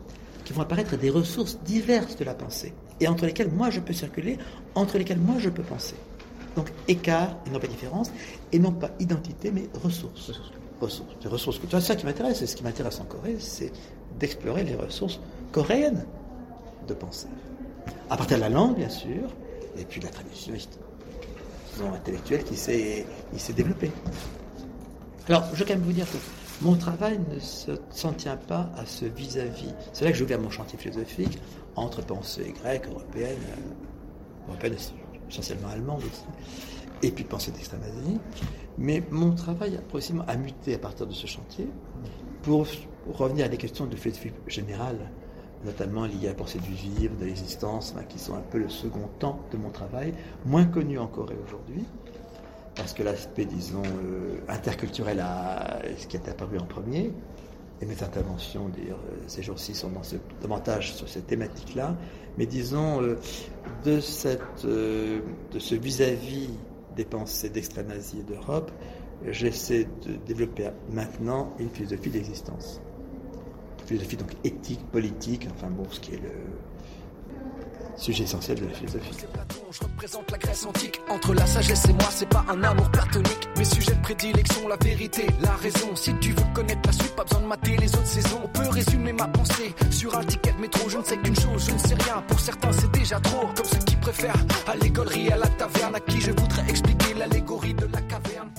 qui 0.43 0.53
vont 0.53 0.61
apparaître 0.61 0.95
des 0.95 1.09
ressources 1.09 1.57
diverses 1.65 2.15
de 2.15 2.23
la 2.23 2.35
pensée, 2.35 2.73
et 2.99 3.07
entre 3.07 3.25
lesquelles 3.25 3.51
moi 3.51 3.71
je 3.71 3.79
peux 3.79 3.93
circuler, 3.93 4.37
entre 4.75 4.97
lesquelles 4.97 5.19
moi 5.19 5.35
je 5.39 5.49
peux 5.49 5.63
penser. 5.63 5.95
Donc 6.55 6.71
écart 6.87 7.35
et 7.45 7.49
non 7.49 7.59
pas 7.59 7.67
différence, 7.67 8.11
et 8.51 8.59
non 8.59 8.71
pas 8.71 8.91
identité, 8.99 9.51
mais 9.51 9.67
ressources. 9.83 10.31
Ressources. 10.79 11.09
Ressources. 11.25 11.59
C'est 11.69 11.81
ça 11.81 11.95
qui 11.95 12.05
m'intéresse, 12.05 12.41
et 12.41 12.47
ce 12.47 12.55
qui 12.55 12.63
m'intéresse 12.63 12.99
en 12.99 13.05
Corée, 13.05 13.37
c'est 13.39 13.71
d'explorer 14.19 14.63
les 14.63 14.75
ressources 14.75 15.19
coréennes 15.51 16.05
de 16.87 16.93
pensée. 16.93 17.27
À 18.09 18.17
partir 18.17 18.37
de 18.37 18.41
la 18.43 18.49
langue, 18.49 18.75
bien 18.75 18.89
sûr, 18.89 19.33
et 19.77 19.83
puis 19.83 19.99
de 19.99 20.05
la 20.05 20.11
tradition 20.11 20.53
intellectuelle 21.83 22.43
qui 22.43 22.55
s'est 22.55 23.05
développée. 23.55 23.91
Alors, 25.27 25.43
je 25.53 25.59
veux 25.59 25.65
quand 25.65 25.73
même 25.73 25.83
vous 25.83 25.91
dire 25.91 26.05
que 26.05 26.17
mon 26.61 26.75
travail 26.75 27.19
ne 27.19 27.39
s'en 27.89 28.13
tient 28.13 28.37
pas 28.37 28.69
à 28.77 28.85
ce 28.85 29.05
vis-à-vis. 29.05 29.73
C'est 29.91 30.05
là 30.05 30.11
que 30.11 30.17
j'ai 30.17 30.23
ouvert 30.23 30.39
mon 30.39 30.49
chantier 30.49 30.77
philosophique 30.77 31.39
entre 31.75 32.01
pensée 32.01 32.53
grecque, 32.61 32.87
européenne, 32.87 33.37
euh, 34.49 34.69
essentiellement 35.29 35.69
allemande 35.69 36.01
aussi, 36.03 36.23
et 37.01 37.11
puis 37.11 37.23
pensée 37.23 37.51
d'extrême-Asie. 37.51 38.19
Mais 38.77 39.03
mon 39.09 39.33
travail 39.33 39.79
a 40.27 40.35
muté 40.37 40.75
à 40.75 40.77
partir 40.77 41.07
de 41.07 41.13
ce 41.13 41.27
chantier 41.27 41.67
pour 42.43 42.67
revenir 43.07 43.45
à 43.45 43.49
des 43.49 43.57
questions 43.57 43.85
de 43.85 43.95
philosophie 43.95 44.31
générale, 44.47 44.99
notamment 45.63 46.05
liées 46.05 46.25
à 46.25 46.29
la 46.29 46.33
pensée 46.33 46.59
du 46.59 46.73
vivre, 46.73 47.15
de 47.17 47.25
l'existence, 47.25 47.95
qui 48.09 48.19
sont 48.19 48.35
un 48.35 48.41
peu 48.51 48.57
le 48.57 48.69
second 48.69 49.09
temps 49.19 49.39
de 49.51 49.57
mon 49.57 49.69
travail, 49.69 50.13
moins 50.45 50.65
connu 50.65 50.99
en 50.99 51.07
Corée 51.07 51.37
aujourd'hui, 51.45 51.83
parce 52.75 52.93
que 52.93 53.03
l'aspect, 53.03 53.45
disons, 53.45 53.83
euh, 53.83 54.37
interculturel 54.47 55.19
a 55.21 55.79
ce 55.97 56.07
qui 56.07 56.17
est 56.17 56.27
apparu 56.27 56.59
en 56.59 56.65
premier, 56.65 57.11
et 57.81 57.85
mes 57.85 58.03
interventions, 58.03 58.71
euh, 58.77 58.93
ces 59.27 59.43
jours-ci 59.43 59.73
sont 59.73 59.89
dans 59.89 60.03
ce, 60.03 60.15
davantage 60.41 60.93
sur 60.93 61.07
cette 61.07 61.27
thématique-là, 61.27 61.95
mais 62.37 62.45
disons, 62.45 63.01
euh, 63.01 63.17
de, 63.83 63.99
cette, 63.99 64.65
de 64.65 65.59
ce 65.59 65.75
vis-à-vis 65.75 66.49
des 66.95 67.05
pensées 67.05 67.49
d'extrême-Asie 67.49 68.19
et 68.19 68.23
d'Europe, 68.23 68.71
j'essaie 69.27 69.87
de 70.05 70.15
développer 70.25 70.69
maintenant 70.91 71.53
une 71.59 71.69
philosophie 71.69 72.09
d'existence. 72.09 72.81
Philosophie 73.85 74.17
donc 74.17 74.31
éthique, 74.43 74.85
politique, 74.91 75.47
enfin 75.55 75.67
bon, 75.69 75.85
ce 75.91 75.99
qui 75.99 76.15
est 76.15 76.21
le 76.21 76.31
sujet 77.97 78.23
essentiel 78.23 78.59
de 78.59 78.65
la 78.65 78.73
philosophie. 78.73 79.15
Je 79.71 79.83
représente 79.83 80.31
la 80.31 80.37
Grèce 80.37 80.65
antique. 80.65 81.01
Entre 81.09 81.33
la 81.33 81.45
sagesse 81.45 81.85
et 81.85 81.93
moi, 81.93 82.07
c'est 82.09 82.27
pas 82.27 82.45
un 82.49 82.63
amour 82.63 82.89
platonique. 82.91 83.49
Mes 83.57 83.63
sujets 83.63 83.93
de 83.93 84.01
prédilection, 84.01 84.67
la 84.67 84.75
vérité, 84.77 85.27
la 85.41 85.51
raison. 85.51 85.95
Si 85.95 86.13
tu 86.19 86.31
veux 86.31 86.43
connaître 86.53 86.81
la 86.85 86.91
suite, 86.91 87.15
pas 87.15 87.23
besoin 87.23 87.41
de 87.41 87.47
mater 87.47 87.77
les 87.77 87.93
autres 87.95 88.05
saisons. 88.07 88.41
On 88.43 88.47
peut 88.47 88.69
résumer 88.69 89.13
ma 89.13 89.27
pensée 89.27 89.73
sur 89.91 90.17
un 90.17 90.23
ticket 90.23 90.53
de 90.53 90.61
métro. 90.61 90.89
Je 90.89 90.97
ne 90.97 91.03
sais 91.03 91.17
qu'une 91.17 91.35
chose, 91.35 91.67
je 91.67 91.73
ne 91.73 91.77
sais 91.77 91.95
rien. 91.95 92.21
Pour 92.27 92.39
certains, 92.39 92.71
c'est 92.71 92.91
déjà 92.91 93.19
trop. 93.19 93.47
Comme 93.55 93.65
ceux 93.65 93.79
qui 93.85 93.95
préfèrent 93.95 94.45
à 94.67 94.75
l'égolerie, 94.75 95.31
à 95.31 95.37
la 95.37 95.47
taverne, 95.47 95.95
à 95.95 95.99
qui 95.99 96.19
je 96.19 96.31
voudrais 96.31 96.69
expliquer 96.69 97.13
l'allégorie 97.13 97.73
de 97.73 97.85
la 97.85 98.01
caverne? 98.01 98.49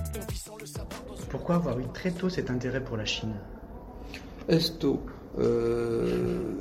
Pourquoi 1.30 1.56
avoir 1.56 1.78
eu 1.78 1.86
très 1.92 2.10
tôt 2.10 2.28
cet 2.28 2.50
intérêt 2.50 2.82
pour 2.82 2.96
la 2.96 3.04
Chine? 3.04 3.34
Esto, 4.48 5.02
euh, 5.38 6.52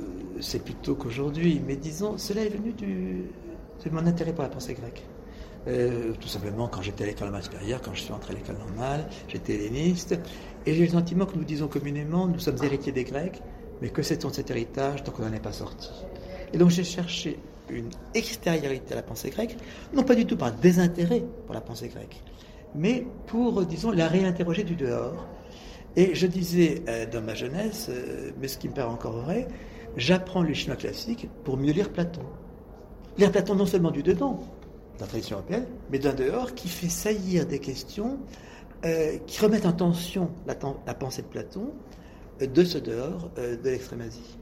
c'est 0.42 0.64
plutôt 0.64 0.96
qu'aujourd'hui, 0.96 1.62
mais 1.66 1.76
disons, 1.76 2.18
cela 2.18 2.42
est 2.42 2.50
venu 2.50 2.74
de 2.74 3.90
mon 3.92 4.06
intérêt 4.08 4.34
pour 4.34 4.44
la 4.44 4.50
pensée 4.50 4.74
grecque. 4.74 5.04
Euh, 5.68 6.14
tout 6.20 6.28
simplement, 6.28 6.68
quand 6.68 6.82
j'étais 6.82 7.04
à 7.04 7.08
l'école 7.08 7.26
normale 7.28 7.44
supérieure, 7.44 7.82
quand 7.84 7.94
je 7.94 8.02
suis 8.02 8.14
entré 8.14 8.34
à 8.34 8.38
l'école 8.38 8.58
normale, 8.58 9.08
j'étais 9.28 9.56
helléniste, 9.56 10.18
et 10.66 10.74
j'ai 10.74 10.86
le 10.86 10.92
sentiment 10.92 11.26
que 11.26 11.36
nous 11.36 11.44
disons 11.44 11.68
communément, 11.68 12.28
nous 12.28 12.40
sommes 12.40 12.58
héritiers 12.64 12.92
des 12.92 13.04
Grecs, 13.04 13.42
mais 13.82 13.90
que 13.90 14.02
c'est 14.02 14.22
cet 14.32 14.50
héritage 14.50 15.04
tant 15.04 15.12
qu'on 15.12 15.24
n'en 15.24 15.34
est 15.34 15.40
pas 15.40 15.52
sorti? 15.52 15.90
Et 16.54 16.58
donc 16.58 16.70
j'ai 16.70 16.84
cherché 16.84 17.40
une 17.70 17.90
extériorité 18.14 18.94
à 18.94 18.98
la 18.98 19.04
pensée 19.04 19.30
grecque, 19.30 19.58
non 19.94 20.04
pas 20.04 20.16
du 20.16 20.26
tout 20.26 20.38
par 20.38 20.52
désintérêt 20.52 21.24
pour 21.46 21.54
la 21.54 21.62
pensée 21.62 21.88
grecque, 21.88 22.22
mais 22.76 23.06
pour, 23.28 23.66
disons, 23.66 23.92
la 23.92 24.08
réinterroger 24.08 24.64
du 24.64 24.76
dehors. 24.76 25.28
Et 25.96 26.14
je 26.14 26.28
disais 26.28 26.84
euh, 26.88 27.06
dans 27.06 27.22
ma 27.22 27.34
jeunesse, 27.34 27.88
euh, 27.90 28.32
mais 28.40 28.48
ce 28.48 28.58
qui 28.58 28.68
me 28.68 28.74
paraît 28.74 28.92
encore 28.92 29.22
vrai, 29.22 29.48
j'apprends 29.96 30.44
le 30.44 30.54
chinois 30.54 30.76
classique 30.76 31.30
pour 31.44 31.58
mieux 31.58 31.72
lire 31.72 31.92
Platon. 31.92 32.24
Lire 33.18 33.32
Platon 33.32 33.56
non 33.56 33.66
seulement 33.66 33.92
du 33.92 34.04
dedans, 34.04 34.42
de 34.96 35.02
la 35.02 35.08
tradition 35.08 35.38
européenne, 35.38 35.66
mais 35.90 36.00
d'un 36.00 36.14
dehors 36.14 36.54
qui 36.54 36.68
fait 36.68 36.90
saillir 36.90 37.46
des 37.46 37.60
questions 37.60 38.20
euh, 38.84 39.18
qui 39.26 39.40
remettent 39.40 39.66
en 39.66 39.72
tension 39.72 40.32
la, 40.46 40.56
la 40.86 40.94
pensée 40.94 41.22
de 41.22 41.28
Platon 41.28 41.72
de 42.42 42.64
ce 42.66 42.78
dehors 42.78 43.32
de 43.38 43.70
l'extrême-Asie. 43.70 44.38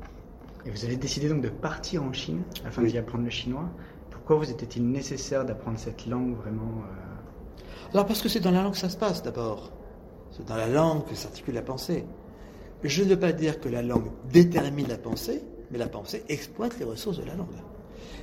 Et 0.65 0.71
vous 0.71 0.83
avez 0.83 0.95
décidé 0.95 1.29
donc 1.29 1.41
de 1.41 1.49
partir 1.49 2.01
en 2.01 2.11
Chine 2.11 2.41
afin 2.65 2.81
d'y 2.81 2.97
apprendre 2.97 3.23
le 3.25 3.29
chinois. 3.29 3.69
Pourquoi 4.09 4.37
vous 4.37 4.49
était-il 4.49 4.89
nécessaire 4.89 5.45
d'apprendre 5.45 5.77
cette 5.77 6.07
langue 6.07 6.35
vraiment 6.35 6.81
alors 7.93 8.07
parce 8.07 8.23
que 8.23 8.29
c'est 8.29 8.39
dans 8.39 8.49
la 8.49 8.63
langue 8.63 8.71
que 8.71 8.79
ça 8.79 8.89
se 8.89 8.97
passe 8.97 9.21
d'abord. 9.21 9.71
C'est 10.35 10.45
dans 10.45 10.55
la 10.55 10.67
langue 10.67 11.05
que 11.05 11.15
s'articule 11.15 11.53
la 11.53 11.61
pensée. 11.61 12.05
je 12.83 13.03
ne 13.03 13.09
veux 13.09 13.19
pas 13.19 13.31
dire 13.31 13.59
que 13.59 13.69
la 13.69 13.81
langue 13.83 14.09
détermine 14.31 14.87
la 14.87 14.97
pensée, 14.97 15.43
mais 15.71 15.77
la 15.77 15.87
pensée 15.87 16.23
exploite 16.27 16.77
les 16.79 16.85
ressources 16.85 17.19
de 17.19 17.25
la 17.25 17.35
langue. 17.35 17.47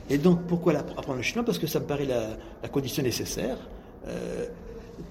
Et 0.09 0.19
donc, 0.19 0.43
pourquoi 0.47 0.77
apprendre 0.77 1.17
le 1.17 1.23
chinois? 1.23 1.45
Parce 1.45 1.59
que 1.59 1.69
ça 1.69 1.79
me 1.79 1.85
paraît 1.87 2.07
la, 2.07 2.69
condition 2.69 3.03
nécessaire 3.03 3.57
euh, 4.09 4.47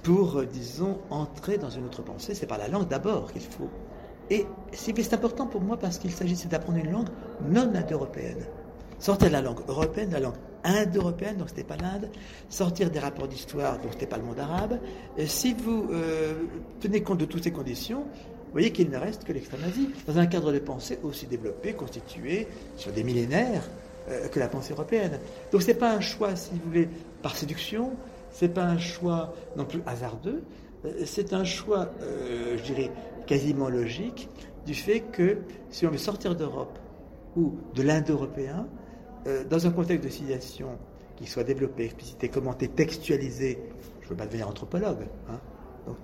pour, 0.04 0.44
disons, 0.44 1.00
entrer 1.10 1.58
dans 1.58 1.70
une 1.70 1.86
autre 1.86 2.02
pensée. 2.02 2.36
C'est 2.36 2.48
par 2.48 2.58
la 2.58 2.68
langue 2.68 2.88
d'abord 2.90 3.32
qu'il 3.32 3.42
faut. 3.42 3.70
Et 4.30 4.46
c'est 4.74 5.14
important 5.14 5.48
pour 5.48 5.62
moi 5.62 5.78
parce 5.78 5.98
qu'il 5.98 6.12
s'agissait 6.12 6.50
d'apprendre 6.50 6.80
une 6.80 6.92
langue 6.92 7.10
non 7.50 7.74
indo-européenne. 7.74 8.46
Sortir 9.00 9.30
de 9.30 9.34
la 9.34 9.42
langue 9.42 9.62
européenne, 9.68 10.12
la 10.12 10.20
langue 10.20 10.36
indo-européenne, 10.64 11.38
donc 11.38 11.50
c'était 11.50 11.64
pas 11.64 11.78
l'Inde, 11.78 12.10
sortir 12.50 12.90
des 12.90 13.00
rapports 13.00 13.28
d'histoire, 13.28 13.80
donc 13.80 13.94
c'était 13.94 14.08
pas 14.08 14.18
le 14.18 14.24
monde 14.24 14.40
arabe. 14.40 14.80
Et 15.18 15.28
si 15.28 15.54
vous 15.54 15.88
euh, 15.92 16.34
tenez 16.80 17.02
compte 17.02 17.20
de 17.20 17.26
toutes 17.26 17.44
ces 17.44 17.52
conditions, 17.52 18.00
vous 18.50 18.54
voyez 18.54 18.72
qu'il 18.72 18.90
ne 18.90 18.98
reste 18.98 19.26
que 19.26 19.32
l'extrême-Asie, 19.32 19.90
dans 20.08 20.18
un 20.18 20.26
cadre 20.26 20.52
de 20.52 20.60
pensée 20.60 20.98
aussi 21.04 21.28
développé, 21.28 21.74
constitué 21.74 22.48
sur 22.78 22.92
des 22.92 23.04
millénaires 23.04 23.64
euh, 24.10 24.28
que 24.28 24.40
la 24.40 24.48
pensée 24.48 24.74
européenne. 24.74 25.20
Donc 25.52 25.62
ce 25.62 25.68
n'est 25.68 25.76
pas 25.76 25.94
un 25.94 26.00
choix, 26.00 26.36
si 26.36 26.52
vous 26.54 26.62
voulez, 26.66 26.90
par 27.22 27.36
séduction, 27.36 27.92
ce 28.34 28.46
n'est 28.46 28.52
pas 28.52 28.64
un 28.64 28.80
choix 28.80 29.36
non 29.56 29.66
plus 29.66 29.82
hasardeux, 29.86 30.42
euh, 30.86 31.04
c'est 31.06 31.34
un 31.34 31.44
choix, 31.44 31.92
euh, 32.02 32.58
je 32.58 32.64
dirais, 32.64 32.92
quasiment 33.28 33.70
logique 33.70 34.30
du 34.66 34.74
fait 34.74 35.02
que 35.02 35.38
si 35.70 35.86
on 35.86 35.92
veut 35.92 35.98
sortir 36.00 36.36
d'Europe 36.36 36.80
ou 37.36 37.54
de 37.76 37.84
l'Indo-européen, 37.84 38.68
dans 39.50 39.68
un 39.68 39.72
contexte 39.72 40.04
de 40.06 40.10
civilisation 40.10 40.78
qui 41.18 41.28
soit 41.28 41.44
développé, 41.44 41.86
explicité, 41.86 42.30
commenté, 42.30 42.70
textualisé, 42.70 43.60
je 44.02 44.06
ne 44.06 44.10
veux 44.12 44.16
pas 44.16 44.26
devenir 44.26 44.48
anthropologue, 44.48 45.08
hein, 45.30 45.40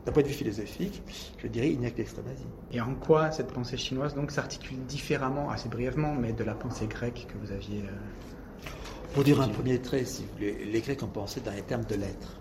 d'un 0.06 0.12
point 0.12 0.24
de 0.24 0.28
vue 0.28 0.34
philosophique, 0.34 1.02
je 1.38 1.48
dirais 1.48 1.72
il 1.72 1.80
n'y 1.80 1.86
a 1.86 1.92
que 1.92 1.98
l'extrême 1.98 2.26
Asie. 2.28 2.46
Et 2.72 2.82
en 2.82 2.96
quoi 2.96 3.32
cette 3.32 3.52
pensée 3.52 3.78
chinoise 3.78 4.16
donc 4.16 4.32
s'articule 4.32 4.78
différemment, 4.86 5.50
assez 5.50 5.70
brièvement, 5.70 6.14
mais 6.14 6.34
de 6.34 6.44
la 6.44 6.56
pensée 6.56 6.88
grecque 6.88 7.28
que 7.28 7.38
vous 7.38 7.52
aviez 7.52 7.82
euh, 7.82 8.68
Pour 9.14 9.24
dire 9.24 9.42
un 9.42 9.48
premier 9.48 9.80
trait, 9.80 10.06
si 10.06 10.26
les 10.40 10.82
Grecs 10.82 11.04
ont 11.04 11.08
pensé 11.08 11.42
dans 11.42 11.52
les 11.52 11.62
termes 11.62 11.86
de 11.86 11.96
l'être. 11.96 12.40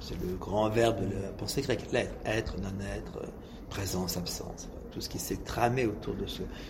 C'est 0.00 0.20
le 0.20 0.36
grand 0.36 0.68
verbe 0.68 1.00
de 1.00 1.22
la 1.22 1.32
pensée 1.32 1.62
grecque, 1.62 1.86
l'être, 1.92 2.14
être, 2.24 2.56
non-être, 2.58 3.26
présence, 3.70 4.16
absence, 4.16 4.68
tout 4.92 5.00
ce 5.00 5.08
qui 5.08 5.18
s'est 5.18 5.38
tramé 5.38 5.86
autour 5.86 6.14
de, 6.14 6.26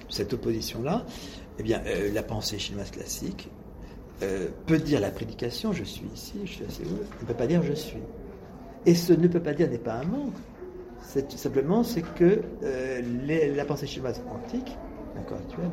cette 0.08 0.32
opposition-là. 0.32 1.04
Eh 1.58 1.62
bien, 1.62 1.80
euh, 1.86 2.12
la 2.12 2.22
pensée 2.22 2.58
chinoise 2.58 2.90
classique 2.90 3.50
euh, 4.22 4.48
peut 4.66 4.78
dire 4.78 5.00
la 5.00 5.10
prédication, 5.10 5.72
je 5.72 5.84
suis 5.84 6.06
ici, 6.14 6.34
je 6.44 6.52
suis 6.52 6.64
assez 6.64 6.82
haut, 6.84 7.02
ne 7.22 7.26
peut 7.26 7.34
pas 7.34 7.46
dire 7.46 7.62
je 7.62 7.72
suis. 7.72 8.02
Et 8.84 8.94
ce 8.94 9.12
ne 9.12 9.26
peut 9.26 9.40
pas 9.40 9.52
dire 9.52 9.68
n'est 9.70 9.78
pas 9.78 9.94
un 9.94 10.04
manque. 10.04 10.34
C'est 11.02 11.30
simplement 11.32 11.82
c'est 11.82 12.02
que 12.02 12.42
euh, 12.62 13.54
la 13.54 13.64
pensée 13.64 13.86
chinoise 13.86 14.22
antique, 14.30 14.76
d'accord 15.14 15.38
actuelle, 15.38 15.70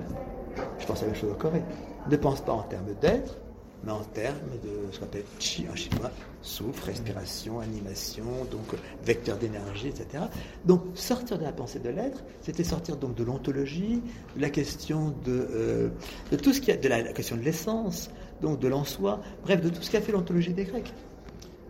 je 0.79 0.85
pense 0.85 0.99
à 0.99 1.05
la 1.05 1.11
même 1.11 1.19
chose 1.19 1.31
au 1.31 1.35
Corée, 1.35 1.63
ne 2.09 2.15
pense 2.15 2.41
pas 2.41 2.53
en 2.53 2.63
termes 2.63 2.93
d'être, 3.01 3.39
mais 3.83 3.91
en 3.91 4.03
termes 4.03 4.35
de 4.63 4.91
ce 4.91 4.99
qu'on 4.99 5.05
appelle 5.05 5.23
chi 5.39 5.65
en 5.71 5.75
chinois, 5.75 6.11
souffle, 6.41 6.85
respiration, 6.85 7.59
animation, 7.59 8.45
donc 8.51 8.79
vecteur 9.03 9.37
d'énergie, 9.37 9.87
etc. 9.87 10.25
Donc 10.65 10.81
sortir 10.95 11.37
de 11.37 11.43
la 11.43 11.51
pensée 11.51 11.79
de 11.79 11.89
l'être, 11.89 12.23
c'était 12.41 12.63
sortir 12.63 12.97
donc 12.97 13.15
de 13.15 13.23
l'ontologie, 13.23 14.01
de 14.35 14.41
la 14.41 14.49
question 14.49 15.13
de, 15.25 15.47
euh, 15.51 15.89
de 16.31 16.37
tout 16.37 16.53
ce 16.53 16.61
qui 16.61 16.71
a, 16.71 16.77
de 16.77 16.87
la 16.87 17.13
question 17.13 17.35
de 17.35 17.41
l'essence, 17.41 18.09
donc 18.41 18.59
de 18.59 18.67
l'en-soi, 18.67 19.21
bref, 19.43 19.61
de 19.61 19.69
tout 19.69 19.81
ce 19.81 19.89
qui 19.89 19.97
a 19.97 20.01
fait 20.01 20.11
l'ontologie 20.11 20.53
des 20.53 20.65
Grecs 20.65 20.93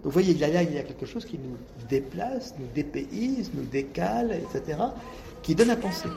vous 0.03 0.11
voyez, 0.11 0.33
là, 0.33 0.63
il 0.63 0.73
y 0.73 0.77
a 0.77 0.83
quelque 0.83 1.05
chose 1.05 1.25
qui 1.25 1.37
nous 1.37 1.55
déplace, 1.87 2.55
nous 2.59 2.67
dépayse, 2.75 3.51
nous 3.53 3.63
décale, 3.63 4.33
etc., 4.33 4.77
qui 5.41 5.55
donne 5.55 5.69
à 5.69 5.77
penser. 5.77 6.09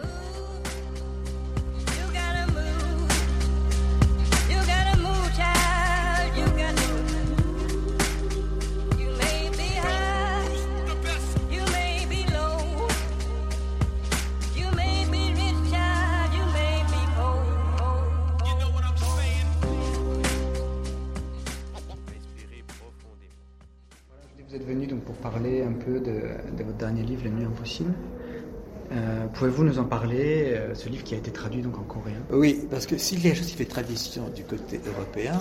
Pouvez-vous 29.47 29.65
nous 29.65 29.79
en 29.79 29.85
parler, 29.85 30.55
euh, 30.57 30.75
ce 30.75 30.89
livre 30.89 31.05
qui 31.05 31.15
a 31.15 31.19
été 31.19 31.31
traduit 31.31 31.63
donc 31.63 31.79
en 31.79 31.85
coréen? 31.85 32.21
Oui, 32.33 32.67
parce 32.69 32.85
que 32.85 32.99
s'il 32.99 33.25
y 33.25 33.31
a 33.31 33.35
chose 33.35 33.47
qui 33.47 33.55
fait 33.55 33.65
tradition 33.65 34.29
du 34.35 34.43
côté 34.43 34.81
européen, 34.85 35.39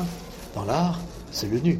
dans 0.54 0.64
l'art, 0.64 1.00
c'est 1.32 1.50
le 1.50 1.60
nu. 1.60 1.80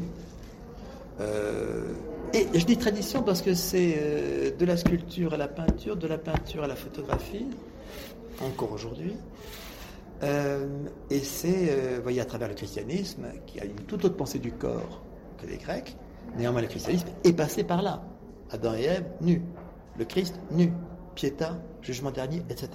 Euh, 1.20 1.92
et 2.34 2.48
je 2.52 2.66
dis 2.66 2.76
tradition 2.78 3.22
parce 3.22 3.42
que 3.42 3.54
c'est 3.54 4.54
de 4.58 4.64
la 4.64 4.76
sculpture 4.76 5.34
à 5.34 5.36
la 5.36 5.46
peinture, 5.46 5.96
de 5.96 6.08
la 6.08 6.18
peinture 6.18 6.64
à 6.64 6.66
la 6.66 6.74
photographie, 6.74 7.46
encore 8.44 8.72
aujourd'hui. 8.72 9.14
et 10.22 11.20
c'est, 11.20 12.00
voyez, 12.02 12.20
à 12.20 12.24
travers 12.24 12.48
le 12.48 12.54
christianisme, 12.54 13.26
qui 13.46 13.60
a 13.60 13.64
une 13.64 13.76
toute 13.86 14.04
autre 14.04 14.16
pensée 14.16 14.40
du 14.40 14.50
corps 14.50 15.02
que 15.40 15.46
les 15.46 15.58
Grecs, 15.58 15.96
néanmoins 16.36 16.62
le 16.62 16.66
christianisme 16.66 17.06
est 17.22 17.34
passé 17.34 17.62
par 17.62 17.82
là. 17.82 18.02
Adam 18.50 18.74
et 18.74 18.84
Ève 18.84 19.04
nus, 19.20 19.42
le 19.96 20.04
Christ 20.04 20.34
nu, 20.50 20.72
Pietà, 21.16 21.58
jugement 21.82 22.12
dernier, 22.12 22.42
etc. 22.50 22.68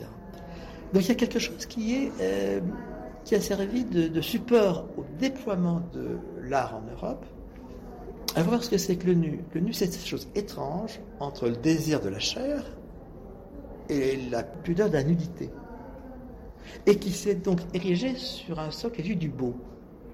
Donc 0.94 1.04
il 1.04 1.10
y 1.10 1.12
a 1.12 1.16
quelque 1.16 1.40
chose 1.40 1.66
qui, 1.68 1.96
est, 1.96 2.12
euh, 2.20 2.60
qui 3.24 3.36
a 3.36 3.40
servi 3.40 3.86
de, 3.86 4.20
support 4.20 4.86
au 4.98 5.06
déploiement 5.20 5.82
de 5.94 6.18
l'art 6.44 6.76
en 6.76 6.92
Europe. 6.92 7.26
À 8.36 8.44
voir 8.44 8.64
ce 8.64 8.70
que 8.70 8.78
c'est 8.78 8.96
que 8.96 9.08
le 9.08 9.14
nu. 9.14 9.40
Le 9.54 9.62
nu, 9.62 9.74
c'est 9.74 9.92
cette 9.92 10.06
chose 10.06 10.28
étrange 10.36 11.00
entre 11.20 11.48
le 11.48 11.56
désir 11.56 12.02
de 12.02 12.10
la 12.10 12.20
chair 12.20 12.66
et 13.90 14.18
la 14.30 14.44
pudeur 14.44 14.90
de 14.90 14.94
la 14.94 15.04
nudité. 15.04 15.50
Et 16.86 16.98
qui 16.98 17.12
s'est 17.12 17.36
donc 17.36 17.60
érigé 17.74 18.16
sur 18.16 18.60
un 18.60 18.72
socle 18.72 19.02
du 19.02 19.30
beau. 19.30 19.56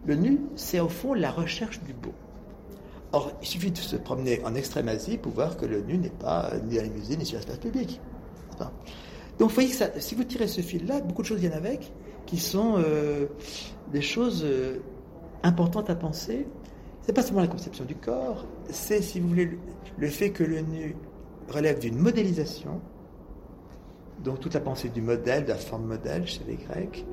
Le 0.06 0.16
nu, 0.16 0.42
c'est 0.56 0.80
au 0.80 0.90
fond 0.90 1.14
la 1.14 1.32
recherche 1.32 1.82
du 1.82 1.94
beau. 1.94 2.14
Or, 3.14 3.32
il 3.42 3.48
suffit 3.48 3.72
de 3.72 3.78
se 3.78 3.96
promener 3.96 4.44
en 4.44 4.54
Extrême-Asie 4.54 5.18
pour 5.18 5.32
voir 5.32 5.56
que 5.56 5.66
le 5.66 5.82
nu 5.82 5.98
n'est 5.98 6.10
pas 6.10 6.52
ni 6.66 6.76
dans 6.76 6.84
les 6.84 6.90
musées 6.90 7.18
ni 7.18 7.26
sur 7.26 7.38
l'espace 7.38 7.58
public. 7.58 8.02
Donc, 9.40 9.50
vous 9.50 9.56
voyez 9.56 9.70
que 9.70 10.00
si 10.00 10.16
vous 10.16 10.24
tirez 10.24 10.48
ce 10.48 10.62
fil-là, 10.62 11.02
beaucoup 11.02 11.22
de 11.22 11.28
choses 11.28 11.40
viennent 11.40 11.54
avec, 11.54 11.92
qui 12.26 12.38
sont 12.38 12.76
euh, 12.78 13.28
des 13.92 14.02
choses 14.02 14.44
euh, 14.44 14.80
importantes 15.44 15.90
à 15.90 15.96
penser. 15.96 16.48
C'est 17.02 17.14
pas 17.14 17.22
seulement 17.22 17.42
la 17.42 17.48
conception 17.48 17.86
du 17.86 17.96
corps, 17.96 18.46
c'est, 18.70 19.02
si 19.02 19.20
vous 19.20 19.30
voulez, 19.30 19.58
le, 19.98 20.08
fait 20.08 20.32
que 20.32 20.44
le 20.44 20.60
nu 20.60 20.96
relève 21.48 21.80
d'une 21.80 21.98
modélisation, 21.98 22.82
donc 24.24 24.42
toute 24.42 24.54
la 24.54 24.60
pensée 24.60 24.90
du 24.90 25.02
modèle, 25.02 25.44
de 25.44 25.50
la 25.50 25.56
forme 25.56 25.86
modèle 25.86 26.28
chez 26.28 26.42
les 26.46 26.56
Grecs, 26.56 27.06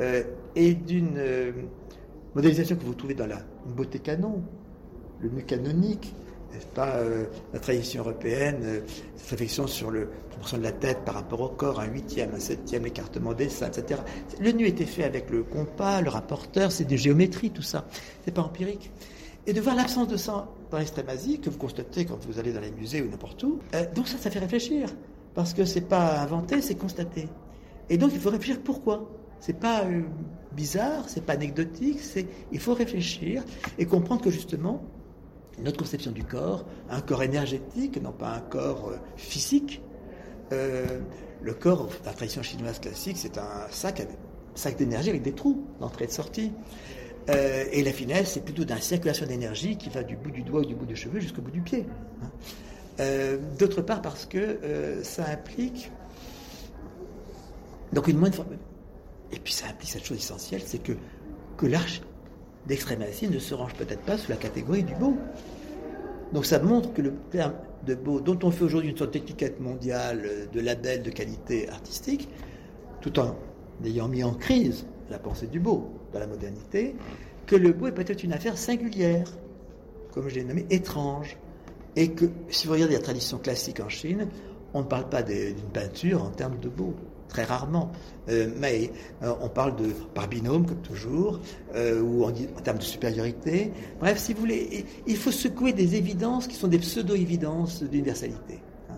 euh, 0.00 0.24
et 0.56 0.74
d'une 0.74 1.20
modélisation 2.34 2.74
que 2.74 2.84
vous 2.84 2.94
trouvez 2.94 3.14
dans 3.14 3.26
la 3.26 3.38
beauté 3.76 4.00
canon, 4.00 4.42
le 5.20 5.28
nu 5.28 5.44
canonique, 5.44 6.12
n'est-ce 6.56 6.66
pas 6.66 6.96
euh, 6.96 7.26
La 7.52 7.60
tradition 7.60 8.00
européenne, 8.00 8.60
euh, 8.62 8.80
cette 9.16 9.30
réflexion 9.30 9.66
sur 9.66 9.90
la 9.90 10.06
proportion 10.30 10.58
de 10.58 10.62
la 10.62 10.72
tête 10.72 10.98
par 11.04 11.14
rapport 11.14 11.40
au 11.40 11.48
corps, 11.48 11.80
un 11.80 11.86
huitième, 11.86 12.34
un 12.34 12.40
septième, 12.40 12.84
l'écartement 12.84 13.34
des 13.34 13.48
seins, 13.48 13.68
etc. 13.68 14.00
Le 14.40 14.52
nu 14.52 14.66
était 14.66 14.86
fait 14.86 15.04
avec 15.04 15.30
le 15.30 15.42
compas, 15.42 16.00
le 16.00 16.08
rapporteur, 16.08 16.72
c'est 16.72 16.84
des 16.84 16.96
géométries, 16.96 17.50
tout 17.50 17.62
ça. 17.62 17.86
C'est 18.24 18.32
pas 18.32 18.42
empirique. 18.42 18.90
Et 19.46 19.52
de 19.52 19.60
voir 19.60 19.76
l'absence 19.76 20.08
de 20.08 20.16
sang 20.16 20.48
dans 20.70 20.78
l'extrême 20.78 21.08
Asie, 21.08 21.40
que 21.40 21.50
vous 21.50 21.58
constatez 21.58 22.04
quand 22.04 22.18
vous 22.26 22.38
allez 22.38 22.52
dans 22.52 22.60
les 22.60 22.72
musées 22.72 23.02
ou 23.02 23.08
n'importe 23.08 23.42
où, 23.42 23.60
euh, 23.74 23.84
donc 23.94 24.08
ça, 24.08 24.18
ça 24.18 24.30
fait 24.30 24.40
réfléchir. 24.40 24.88
Parce 25.34 25.52
que 25.52 25.64
c'est 25.64 25.82
pas 25.82 26.20
inventé, 26.20 26.62
c'est 26.62 26.74
constaté. 26.74 27.28
Et 27.90 27.98
donc 27.98 28.10
il 28.14 28.20
faut 28.20 28.30
réfléchir 28.30 28.60
pourquoi. 28.62 29.10
C'est 29.38 29.60
pas 29.60 29.84
bizarre, 30.52 31.04
c'est 31.08 31.24
pas 31.24 31.34
anecdotique, 31.34 32.00
c'est 32.00 32.26
il 32.50 32.58
faut 32.58 32.72
réfléchir 32.72 33.44
et 33.78 33.84
comprendre 33.84 34.22
que 34.22 34.30
justement 34.30 34.82
notre 35.58 35.78
conception 35.78 36.12
du 36.12 36.24
corps, 36.24 36.64
un 36.90 37.00
corps 37.00 37.22
énergétique, 37.22 38.00
non 38.02 38.12
pas 38.12 38.30
un 38.30 38.40
corps 38.40 38.90
euh, 38.90 38.96
physique. 39.16 39.82
Euh, 40.52 41.00
le 41.42 41.54
corps, 41.54 41.88
la 42.04 42.12
tradition 42.12 42.42
chinoise 42.42 42.78
classique, 42.78 43.16
c'est 43.18 43.38
un 43.38 43.66
sac, 43.70 44.06
sac 44.54 44.76
d'énergie 44.76 45.10
avec 45.10 45.22
des 45.22 45.32
trous 45.32 45.66
d'entrée 45.80 46.04
et 46.04 46.08
de 46.08 46.12
sortie. 46.12 46.52
Euh, 47.28 47.64
et 47.72 47.82
la 47.82 47.92
finesse, 47.92 48.32
c'est 48.32 48.44
plutôt 48.44 48.64
d'une 48.64 48.78
circulation 48.78 49.26
d'énergie 49.26 49.76
qui 49.76 49.88
va 49.90 50.02
du 50.02 50.16
bout 50.16 50.30
du 50.30 50.42
doigt 50.42 50.60
ou 50.60 50.64
du 50.64 50.74
bout 50.74 50.86
du 50.86 50.96
cheveu 50.96 51.20
jusqu'au 51.20 51.42
bout 51.42 51.50
du 51.50 51.62
pied. 51.62 51.86
Hein. 52.22 53.38
D'autre 53.58 53.82
part, 53.82 54.00
parce 54.00 54.24
que 54.24 55.02
ça 55.02 55.26
implique 55.28 55.90
donc 57.92 58.08
une 58.08 58.18
moindre 58.18 58.44
Et 59.32 59.38
puis 59.38 59.52
ça 59.52 59.66
implique 59.66 59.90
cette 59.90 60.04
chose 60.04 60.18
essentielle, 60.18 60.62
c'est 60.64 60.82
que, 60.82 60.92
que 61.56 61.66
l'arche 61.66 62.02
d'extrême 62.66 63.02
Asie 63.02 63.28
ne 63.28 63.38
se 63.38 63.54
range 63.54 63.74
peut-être 63.74 64.02
pas 64.02 64.18
sous 64.18 64.30
la 64.30 64.36
catégorie 64.36 64.82
du 64.82 64.94
beau. 64.94 65.16
Donc 66.32 66.46
ça 66.46 66.58
montre 66.58 66.92
que 66.92 67.02
le 67.02 67.14
terme 67.30 67.54
de 67.86 67.94
beau, 67.94 68.20
dont 68.20 68.38
on 68.42 68.50
fait 68.50 68.64
aujourd'hui 68.64 68.90
une 68.90 68.96
sorte 68.96 69.12
d'étiquette 69.12 69.60
mondiale 69.60 70.48
de 70.52 70.60
label 70.60 71.02
de 71.02 71.10
qualité 71.10 71.68
artistique, 71.68 72.28
tout 73.00 73.18
en 73.18 73.36
ayant 73.84 74.08
mis 74.08 74.24
en 74.24 74.34
crise 74.34 74.86
la 75.10 75.18
pensée 75.18 75.46
du 75.46 75.60
beau 75.60 75.88
dans 76.12 76.18
la 76.18 76.26
modernité, 76.26 76.96
que 77.46 77.54
le 77.54 77.72
beau 77.72 77.86
est 77.86 77.92
peut-être 77.92 78.24
une 78.24 78.32
affaire 78.32 78.58
singulière, 78.58 79.28
comme 80.12 80.28
je 80.28 80.34
l'ai 80.34 80.44
nommé, 80.44 80.66
étrange. 80.70 81.36
Et 81.94 82.10
que, 82.10 82.26
si 82.48 82.66
vous 82.66 82.74
regardez 82.74 82.94
la 82.94 83.00
tradition 83.00 83.38
classique 83.38 83.80
en 83.80 83.88
Chine, 83.88 84.28
on 84.74 84.80
ne 84.80 84.86
parle 84.86 85.08
pas 85.08 85.22
d'une 85.22 85.54
peinture 85.72 86.22
en 86.22 86.30
termes 86.30 86.58
de 86.58 86.68
beau, 86.68 86.94
très 87.28 87.44
rarement. 87.44 87.92
Euh, 88.28 88.50
mais 88.56 88.90
euh, 89.22 89.32
on 89.40 89.48
parle 89.48 89.76
de 89.76 89.86
par 90.14 90.28
binôme, 90.28 90.66
comme 90.66 90.82
toujours, 90.82 91.40
euh, 91.74 92.00
ou 92.00 92.24
en, 92.24 92.30
en, 92.30 92.60
termes 92.62 92.78
de 92.78 92.82
supériorité. 92.82 93.72
Bref, 94.00 94.18
si 94.18 94.34
vous 94.34 94.40
voulez, 94.40 94.84
il 95.06 95.16
faut 95.16 95.30
secouer 95.30 95.72
des 95.72 95.94
évidences 95.94 96.46
qui 96.46 96.56
sont 96.56 96.68
des 96.68 96.78
pseudo-évidences 96.78 97.82
d'universalité. 97.82 98.60
Hein. 98.90 98.96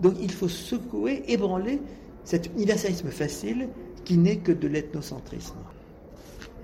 Donc 0.00 0.14
il 0.20 0.32
faut 0.32 0.48
secouer, 0.48 1.24
ébranler 1.28 1.80
cet 2.24 2.46
universalisme 2.54 3.10
facile 3.10 3.68
qui 4.04 4.16
n'est 4.16 4.38
que 4.38 4.52
de 4.52 4.66
l'ethnocentrisme. 4.66 5.56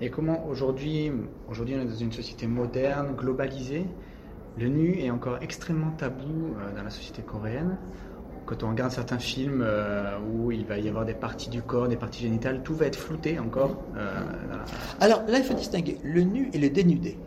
Et 0.01 0.09
comment 0.09 0.47
aujourd'hui, 0.47 1.11
aujourd'hui 1.47 1.75
on 1.77 1.81
est 1.81 1.85
dans 1.85 1.95
une 1.95 2.11
société 2.11 2.47
moderne, 2.47 3.15
globalisée, 3.15 3.85
le 4.57 4.67
nu 4.67 4.99
est 4.99 5.09
encore 5.09 5.37
extrêmement 5.41 5.91
tabou 5.91 6.55
dans 6.75 6.83
la 6.83 6.89
société 6.89 7.21
coréenne 7.21 7.77
quand 8.51 8.63
on 8.65 8.69
regarde 8.71 8.91
certains 8.91 9.17
films 9.17 9.63
euh, 9.65 10.19
où 10.19 10.51
il 10.51 10.65
va 10.65 10.77
y 10.77 10.89
avoir 10.89 11.05
des 11.05 11.13
parties 11.13 11.49
du 11.49 11.61
corps, 11.61 11.87
des 11.87 11.95
parties 11.95 12.23
génitales, 12.23 12.63
tout 12.63 12.75
va 12.75 12.87
être 12.87 12.97
flouté 12.97 13.39
encore. 13.39 13.81
Euh, 13.95 14.19
Alors 14.99 15.23
là, 15.25 15.37
il 15.37 15.43
faut 15.45 15.53
distinguer 15.53 15.97
le 16.03 16.23
nu 16.23 16.49
et 16.51 16.57
le 16.57 16.69
dénudé. 16.69 17.17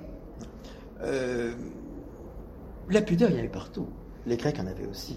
Euh, 1.02 1.54
la 2.90 3.00
pudeur, 3.00 3.30
il 3.30 3.36
y 3.36 3.38
avait 3.38 3.48
partout. 3.48 3.86
Les 4.26 4.36
Grecs 4.36 4.58
en 4.60 4.66
avaient 4.66 4.86
aussi. 4.86 5.16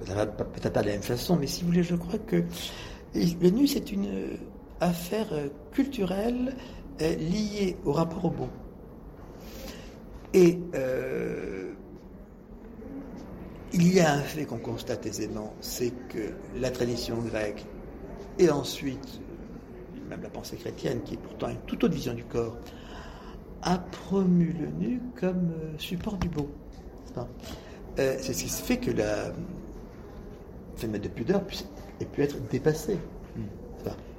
Peut-être 0.00 0.72
pas 0.72 0.80
de 0.80 0.86
la 0.86 0.92
même 0.92 1.02
façon, 1.02 1.36
mais 1.36 1.46
si 1.46 1.60
vous 1.60 1.68
voulez, 1.68 1.82
je 1.82 1.94
crois 1.94 2.18
que 2.18 2.44
le 3.14 3.50
nu, 3.50 3.66
c'est 3.66 3.92
une 3.92 4.08
affaire 4.80 5.28
culturelle 5.72 6.54
liée 7.00 7.76
au 7.84 7.92
rapport 7.92 8.24
au 8.24 8.30
beau. 8.30 8.48
Et 10.32 10.58
il 13.76 13.94
y 13.94 14.00
a 14.00 14.12
un 14.12 14.22
fait 14.22 14.44
qu'on 14.44 14.58
constate 14.58 15.06
aisément, 15.06 15.54
c'est 15.60 15.92
que 16.08 16.32
la 16.58 16.70
tradition 16.70 17.18
grecque 17.18 17.64
et 18.38 18.50
ensuite 18.50 19.20
même 20.08 20.22
la 20.22 20.30
pensée 20.30 20.56
chrétienne, 20.56 21.02
qui 21.04 21.14
est 21.14 21.18
pourtant 21.18 21.48
une 21.48 21.60
toute 21.66 21.84
autre 21.84 21.94
vision 21.94 22.14
du 22.14 22.24
corps, 22.24 22.56
a 23.62 23.78
promu 23.78 24.54
le 24.58 24.66
nu 24.68 25.00
comme 25.18 25.50
euh, 25.50 25.78
support 25.78 26.16
du 26.18 26.28
beau. 26.28 26.48
Euh, 27.98 28.16
c'est 28.20 28.34
ce 28.34 28.44
qui 28.44 28.48
fait 28.48 28.76
que 28.76 28.90
la 28.90 29.32
phénomène 30.76 31.02
de 31.02 31.08
pudeur 31.08 31.42
ait 32.00 32.04
pu 32.04 32.22
être 32.22 32.36
dépassé. 32.48 32.98
Mm. 33.36 33.40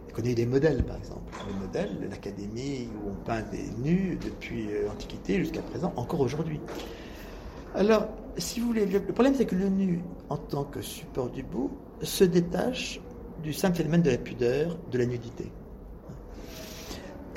On 0.09 0.13
connaît 0.13 0.33
des 0.33 0.47
modèles, 0.47 0.83
par 0.83 0.97
exemple. 0.97 1.31
Les 1.47 1.59
modèles 1.59 2.07
l'académie 2.09 2.89
où 2.95 3.11
on 3.11 3.23
peint 3.23 3.43
des 3.51 3.69
nus 3.77 4.17
depuis 4.23 4.71
euh, 4.71 4.87
l'Antiquité 4.87 5.37
jusqu'à 5.37 5.61
présent, 5.61 5.93
encore 5.95 6.21
aujourd'hui. 6.21 6.59
Alors, 7.77 8.07
si 8.39 8.59
vous 8.59 8.65
voulez, 8.65 8.87
le 8.87 8.99
problème 8.99 9.35
c'est 9.35 9.45
que 9.45 9.53
le 9.53 9.69
nu, 9.69 10.01
en 10.29 10.37
tant 10.37 10.63
que 10.63 10.81
support 10.81 11.29
du 11.29 11.43
beau, 11.43 11.69
se 12.01 12.23
détache 12.23 12.99
du 13.43 13.53
simple 13.53 13.77
phénomène 13.77 14.01
de 14.01 14.09
la 14.09 14.17
pudeur, 14.17 14.79
de 14.91 14.97
la 14.97 15.05
nudité. 15.05 15.51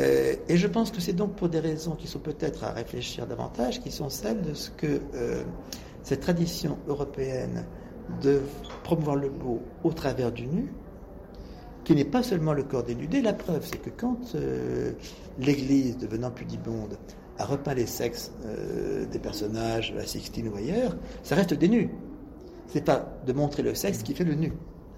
Euh, 0.01 0.37
et 0.49 0.57
je 0.57 0.67
pense 0.67 0.91
que 0.91 1.01
c'est 1.03 1.13
donc 1.13 1.35
pour 1.35 1.51
des 1.51 1.61
raisons 1.61 1.95
qui 1.95 2.07
sont 2.07 2.21
peut-être 2.21 2.65
à 2.65 2.73
réfléchir 2.73 3.27
davantage, 3.27 3.83
qui 3.83 3.91
sont 3.91 4.09
celles 4.09 4.41
de 4.41 4.55
ce 4.55 4.71
que 4.71 5.03
euh, 5.15 5.45
cette 6.05 6.21
tradition 6.21 6.79
européenne 6.89 7.67
de 8.23 8.41
promouvoir 8.83 9.17
le 9.17 9.29
beau 9.29 9.61
au 9.85 9.93
travers 9.93 10.33
du 10.33 10.47
nu, 10.47 10.73
qui 11.85 11.95
n'est 11.95 12.07
pas 12.07 12.23
seulement 12.23 12.55
le 12.55 12.63
corps 12.63 12.85
dénudé, 12.85 13.21
la 13.21 13.35
preuve 13.35 13.67
c'est 13.67 13.83
que 13.83 13.91
quand 13.91 14.35
euh, 14.37 14.93
l'Église, 15.39 15.99
devenant 15.99 16.31
pudibonde, 16.31 16.97
a 17.41 17.45
repeint 17.47 17.75
les 17.75 17.87
sexes 17.87 18.33
euh, 18.45 19.07
des 19.07 19.19
personnages 19.19 19.95
à 19.99 20.05
Sixtine 20.05 20.49
ou 20.49 20.57
ailleurs, 20.57 20.97
ça 21.23 21.35
reste 21.35 21.55
des 21.55 21.69
nus. 21.69 21.91
C'est 22.67 22.85
pas 22.85 23.19
de 23.27 23.33
montrer 23.33 23.63
le 23.63 23.75
sexe 23.75 24.03
qui 24.03 24.15
fait 24.15 24.25
le 24.25 24.35
nu. 24.35 24.53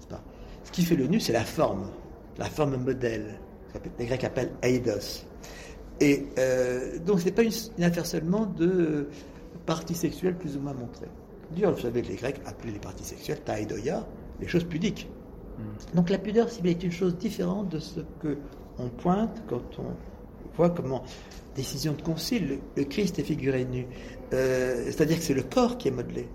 Pas? 0.09 0.21
Ce 0.63 0.71
qui 0.71 0.83
fait 0.83 0.97
le 0.97 1.07
nu, 1.07 1.19
c'est 1.19 1.33
la 1.33 1.45
forme, 1.45 1.87
la 2.37 2.45
forme 2.45 2.75
modèle, 2.75 3.39
que 3.73 3.79
les 3.97 4.05
Grecs 4.05 4.23
appellent 4.25 4.51
eidos. 4.61 5.25
Et 6.01 6.27
euh, 6.37 6.99
donc, 6.99 7.21
ce 7.21 7.25
n'est 7.25 7.31
pas 7.31 7.43
une, 7.43 7.83
affaire 7.83 8.05
seulement 8.05 8.45
de 8.45 9.07
parties 9.65 9.95
sexuelles 9.95 10.37
plus 10.37 10.57
ou 10.57 10.59
moins 10.59 10.73
montrées. 10.73 11.07
D'ailleurs, 11.51 11.73
vous 11.73 11.81
savez 11.81 12.01
que 12.01 12.09
les 12.09 12.15
Grecs 12.15 12.41
appelaient 12.45 12.73
les 12.73 12.79
parties 12.79 13.05
sexuelles 13.05 13.41
taidoia, 13.41 14.05
les 14.41 14.47
choses 14.47 14.65
pudiques. 14.65 15.09
Hmm. 15.57 15.95
Donc, 15.95 16.09
la 16.09 16.17
pudeur, 16.17 16.49
c'est 16.49 16.65
est 16.65 16.83
une 16.83 16.91
chose 16.91 17.15
différente 17.17 17.69
de 17.69 17.79
ce 17.79 18.01
que 18.21 18.37
on 18.79 18.89
pointe 18.89 19.43
quand 19.47 19.79
on 19.79 19.95
voit 20.55 20.69
comment 20.69 21.03
décision 21.55 21.93
de 21.93 22.01
concile, 22.01 22.59
le, 22.75 22.83
Christ 22.83 23.19
est 23.19 23.23
figuré 23.23 23.65
nu. 23.65 23.85
Euh, 24.33 24.85
c'est-à-dire 24.85 25.17
que 25.17 25.23
c'est 25.23 25.33
le 25.33 25.43
corps 25.43 25.77
qui 25.77 25.87
est 25.87 25.91
modelé. 25.91 26.27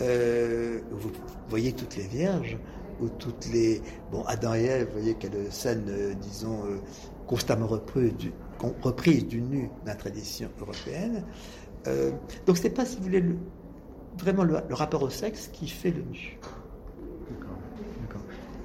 Euh, 0.00 0.80
vous 0.90 1.10
voyez 1.48 1.72
toutes 1.72 1.96
les 1.96 2.06
vierges, 2.06 2.56
ou 3.00 3.08
toutes 3.08 3.48
les... 3.52 3.82
Bon, 4.10 4.24
Adam 4.24 4.54
et 4.54 4.64
Ève, 4.64 4.86
vous 4.86 4.98
voyez 4.98 5.14
quelle 5.14 5.52
scène, 5.52 5.86
euh, 5.88 6.14
disons, 6.14 6.62
constamment 7.26 7.66
reprise 7.66 8.14
du, 9.26 9.40
nu 9.40 9.70
dans 9.84 9.92
la 9.92 9.94
tradition 9.94 10.50
européenne. 10.60 11.24
donc 12.46 12.58
c'est 12.58 12.70
pas, 12.70 12.84
si 12.84 12.96
vous 12.96 13.04
voulez, 13.04 13.24
vraiment 14.18 14.44
le 14.44 14.74
rapport 14.74 15.02
au 15.02 15.10
sexe 15.10 15.48
qui 15.52 15.68
fait 15.68 15.90
le 15.90 16.02
nu. 16.02 16.38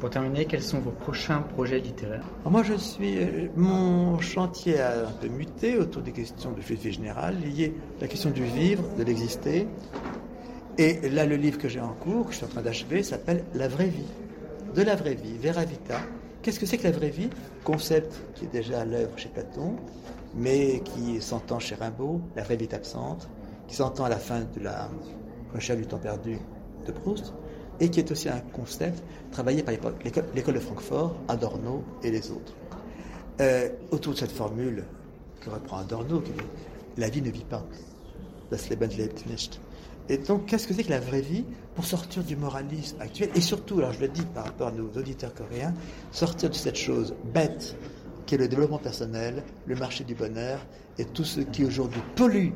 Pour 0.05 0.11
terminer, 0.11 0.45
quels 0.45 0.61
sont 0.61 0.77
vos 0.77 0.91
prochains 0.91 1.41
projets 1.41 1.79
littéraires? 1.79 2.29
Moi, 2.45 2.61
je 2.61 2.75
suis. 2.75 3.17
Euh, 3.17 3.47
mon 3.55 4.19
chantier 4.19 4.79
a 4.79 5.07
un 5.07 5.11
peu 5.19 5.27
muté 5.29 5.79
autour 5.79 6.03
des 6.03 6.11
questions 6.11 6.51
de 6.51 6.61
philosophie 6.61 6.91
générale, 6.91 7.37
liées 7.41 7.73
à 7.97 8.01
la 8.01 8.07
question 8.07 8.29
du 8.29 8.43
vivre, 8.43 8.83
de 8.99 9.03
l'exister. 9.03 9.67
Et 10.77 11.09
là, 11.09 11.25
le 11.25 11.37
livre 11.37 11.57
que 11.57 11.67
j'ai 11.67 11.81
en 11.81 11.93
cours, 11.93 12.27
que 12.27 12.33
je 12.33 12.37
suis 12.37 12.45
en 12.45 12.49
train 12.49 12.61
d'achever, 12.61 13.01
s'appelle 13.01 13.45
La 13.55 13.67
vraie 13.67 13.87
vie. 13.87 14.05
De 14.75 14.83
la 14.83 14.95
vraie 14.95 15.15
vie, 15.15 15.39
Vera 15.39 15.65
Vita. 15.65 15.97
Qu'est-ce 16.43 16.59
que 16.59 16.67
c'est 16.67 16.77
que 16.77 16.83
la 16.83 16.91
vraie 16.91 17.09
vie? 17.09 17.31
Concept 17.63 18.13
qui 18.35 18.45
est 18.45 18.53
déjà 18.53 18.81
à 18.81 18.85
l'œuvre 18.85 19.17
chez 19.17 19.29
Platon, 19.29 19.75
mais 20.35 20.81
qui 20.81 21.19
s'entend 21.19 21.57
chez 21.57 21.73
Rimbaud, 21.73 22.21
la 22.35 22.43
vraie 22.43 22.57
vie 22.57 22.65
est 22.65 22.75
absente, 22.75 23.27
qui 23.67 23.75
s'entend 23.75 24.03
à 24.03 24.09
la 24.09 24.19
fin 24.19 24.41
de 24.41 24.59
la 24.61 24.87
recherche 25.51 25.79
du 25.79 25.87
temps 25.87 25.97
perdu 25.97 26.37
de 26.85 26.91
Proust 26.91 27.33
et 27.79 27.89
qui 27.89 27.99
est 27.99 28.11
aussi 28.11 28.29
un 28.29 28.39
concept 28.39 29.03
travaillé 29.31 29.63
par 29.63 29.73
l'école 30.33 30.53
de 30.53 30.59
Francfort, 30.59 31.15
Adorno 31.27 31.83
et 32.03 32.11
les 32.11 32.31
autres. 32.31 32.55
Euh, 33.41 33.69
autour 33.91 34.13
de 34.13 34.19
cette 34.19 34.31
formule 34.31 34.85
que 35.41 35.49
reprend 35.49 35.77
Adorno, 35.77 36.23
la 36.97 37.09
vie 37.09 37.21
ne 37.21 37.29
vit 37.29 37.43
pas. 37.43 37.65
Das 38.51 38.69
Leben 38.69 38.89
lebt 38.97 39.25
nicht. 39.25 39.59
Et 40.07 40.19
donc, 40.19 40.45
qu'est-ce 40.45 40.67
que 40.67 40.73
c'est 40.73 40.83
que 40.83 40.91
la 40.91 40.99
vraie 40.99 41.21
vie 41.21 41.45
pour 41.73 41.83
sortir 41.83 42.23
du 42.23 42.35
moralisme 42.35 43.01
actuel 43.01 43.29
Et 43.35 43.41
surtout, 43.41 43.79
alors 43.79 43.91
je 43.91 44.01
le 44.01 44.07
dis 44.07 44.21
par 44.21 44.45
rapport 44.45 44.67
à 44.67 44.71
nos 44.71 44.87
auditeurs 44.89 45.33
coréens, 45.33 45.73
sortir 46.11 46.49
de 46.49 46.55
cette 46.55 46.75
chose 46.75 47.15
bête 47.33 47.75
qui 48.25 48.35
est 48.35 48.37
le 48.37 48.47
développement 48.47 48.77
personnel, 48.77 49.43
le 49.65 49.75
marché 49.75 50.03
du 50.03 50.15
bonheur 50.15 50.59
et 50.97 51.05
tout 51.05 51.23
ce 51.23 51.41
qui 51.41 51.65
aujourd'hui 51.65 52.01
pollue, 52.15 52.51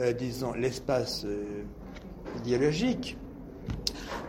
euh, 0.00 0.12
disons, 0.12 0.52
l'espace 0.54 1.24
euh, 1.24 1.62
idéologique, 2.42 3.16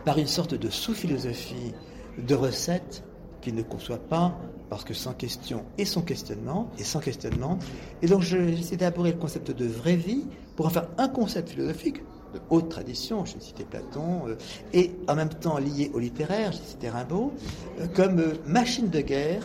par 0.04 0.18
une 0.18 0.26
sorte 0.26 0.54
de 0.54 0.70
sous-philosophie 0.70 1.72
de 2.18 2.34
recette 2.34 3.04
qui 3.40 3.52
ne 3.52 3.62
conçoit 3.62 3.98
pas, 3.98 4.38
parce 4.68 4.84
que 4.84 4.94
sans 4.94 5.14
question 5.14 5.64
et 5.78 5.84
sans 5.84 6.02
questionnement, 6.02 6.70
et 6.78 6.84
sans 6.84 7.00
questionnement. 7.00 7.58
Et 8.02 8.06
donc 8.06 8.22
j'ai 8.22 8.52
essayé 8.52 8.76
d'élaborer 8.76 9.12
le 9.12 9.18
concept 9.18 9.50
de 9.50 9.66
vraie 9.66 9.96
vie 9.96 10.24
pour 10.56 10.66
en 10.66 10.70
faire 10.70 10.88
un 10.98 11.08
concept 11.08 11.50
philosophique 11.50 12.02
de 12.34 12.40
haute 12.50 12.68
tradition, 12.68 13.24
j'ai 13.24 13.40
cité 13.40 13.64
Platon, 13.64 14.28
euh, 14.28 14.36
et 14.72 14.92
en 15.08 15.16
même 15.16 15.30
temps 15.30 15.58
lié 15.58 15.90
au 15.94 15.98
littéraire, 15.98 16.52
j'ai 16.52 16.62
cité 16.62 16.88
Rimbaud, 16.88 17.32
euh, 17.80 17.86
comme 17.88 18.20
euh, 18.20 18.34
machine 18.46 18.88
de 18.88 19.00
guerre 19.00 19.42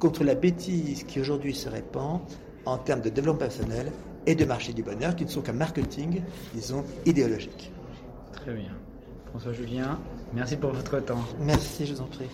contre 0.00 0.24
la 0.24 0.34
bêtise 0.34 1.04
qui 1.04 1.20
aujourd'hui 1.20 1.54
se 1.54 1.68
répand 1.68 2.20
en 2.66 2.78
termes 2.78 3.02
de 3.02 3.08
développement 3.08 3.38
personnel 3.38 3.92
et 4.26 4.34
de 4.34 4.44
marché 4.44 4.72
du 4.72 4.82
bonheur, 4.82 5.14
qui 5.14 5.24
ne 5.24 5.30
sont 5.30 5.42
qu'un 5.42 5.52
marketing, 5.52 6.22
disons, 6.54 6.82
idéologique. 7.06 7.70
Très 8.32 8.54
bien. 8.54 8.72
François 9.34 9.52
Julien, 9.52 9.98
merci 10.32 10.56
pour 10.56 10.70
votre 10.70 11.00
temps. 11.00 11.24
Merci, 11.40 11.86
je 11.86 11.94
vous 11.94 12.02
en 12.02 12.06
prie. 12.06 12.28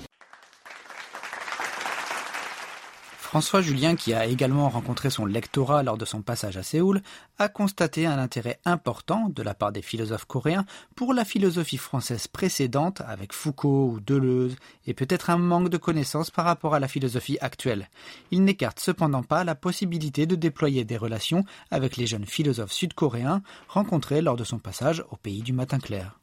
François 3.17 3.63
Julien, 3.63 3.97
qui 3.97 4.13
a 4.13 4.27
également 4.27 4.69
rencontré 4.69 5.09
son 5.09 5.25
lectorat 5.25 5.83
lors 5.83 5.97
de 5.97 6.05
son 6.05 6.21
passage 6.21 6.59
à 6.59 6.63
Séoul, 6.63 7.01
a 7.39 7.49
constaté 7.49 8.05
un 8.05 8.19
intérêt 8.19 8.61
important 8.67 9.31
de 9.31 9.43
la 9.43 9.55
part 9.55 9.73
des 9.73 9.81
philosophes 9.81 10.27
coréens 10.27 10.67
pour 10.95 11.15
la 11.15 11.25
philosophie 11.25 11.79
française 11.79 12.27
précédente 12.27 13.01
avec 13.07 13.33
Foucault 13.33 13.93
ou 13.95 14.01
Deleuze 14.01 14.57
et 14.87 14.93
peut-être 14.93 15.31
un 15.31 15.39
manque 15.39 15.71
de 15.71 15.79
connaissances 15.79 16.31
par 16.31 16.45
rapport 16.45 16.75
à 16.75 16.81
la 16.81 16.89
philosophie 16.89 17.39
actuelle. 17.41 17.89
Il 18.31 18.45
n'écarte 18.45 18.79
cependant 18.79 19.23
pas 19.23 19.43
la 19.43 19.55
possibilité 19.55 20.27
de 20.27 20.35
déployer 20.35 20.85
des 20.85 20.99
relations 20.99 21.47
avec 21.71 21.97
les 21.97 22.07
jeunes 22.07 22.27
philosophes 22.27 22.73
sud-coréens 22.73 23.41
rencontrés 23.69 24.21
lors 24.21 24.37
de 24.37 24.45
son 24.45 24.59
passage 24.59 25.03
au 25.11 25.17
pays 25.17 25.41
du 25.41 25.55
matin 25.55 25.79
clair. 25.79 26.21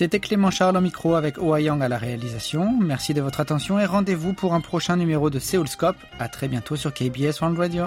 C'était 0.00 0.18
Clément 0.18 0.50
Charles 0.50 0.78
au 0.78 0.80
micro 0.80 1.14
avec 1.14 1.36
Oh 1.36 1.54
Yang 1.58 1.82
à 1.82 1.88
la 1.90 1.98
réalisation. 1.98 2.74
Merci 2.80 3.12
de 3.12 3.20
votre 3.20 3.38
attention 3.38 3.78
et 3.78 3.84
rendez-vous 3.84 4.32
pour 4.32 4.54
un 4.54 4.62
prochain 4.62 4.96
numéro 4.96 5.28
de 5.28 5.38
Seoulscope. 5.38 5.98
À 6.18 6.28
très 6.28 6.48
bientôt 6.48 6.74
sur 6.74 6.94
KBS 6.94 7.42
One 7.42 7.58
Radio. 7.58 7.84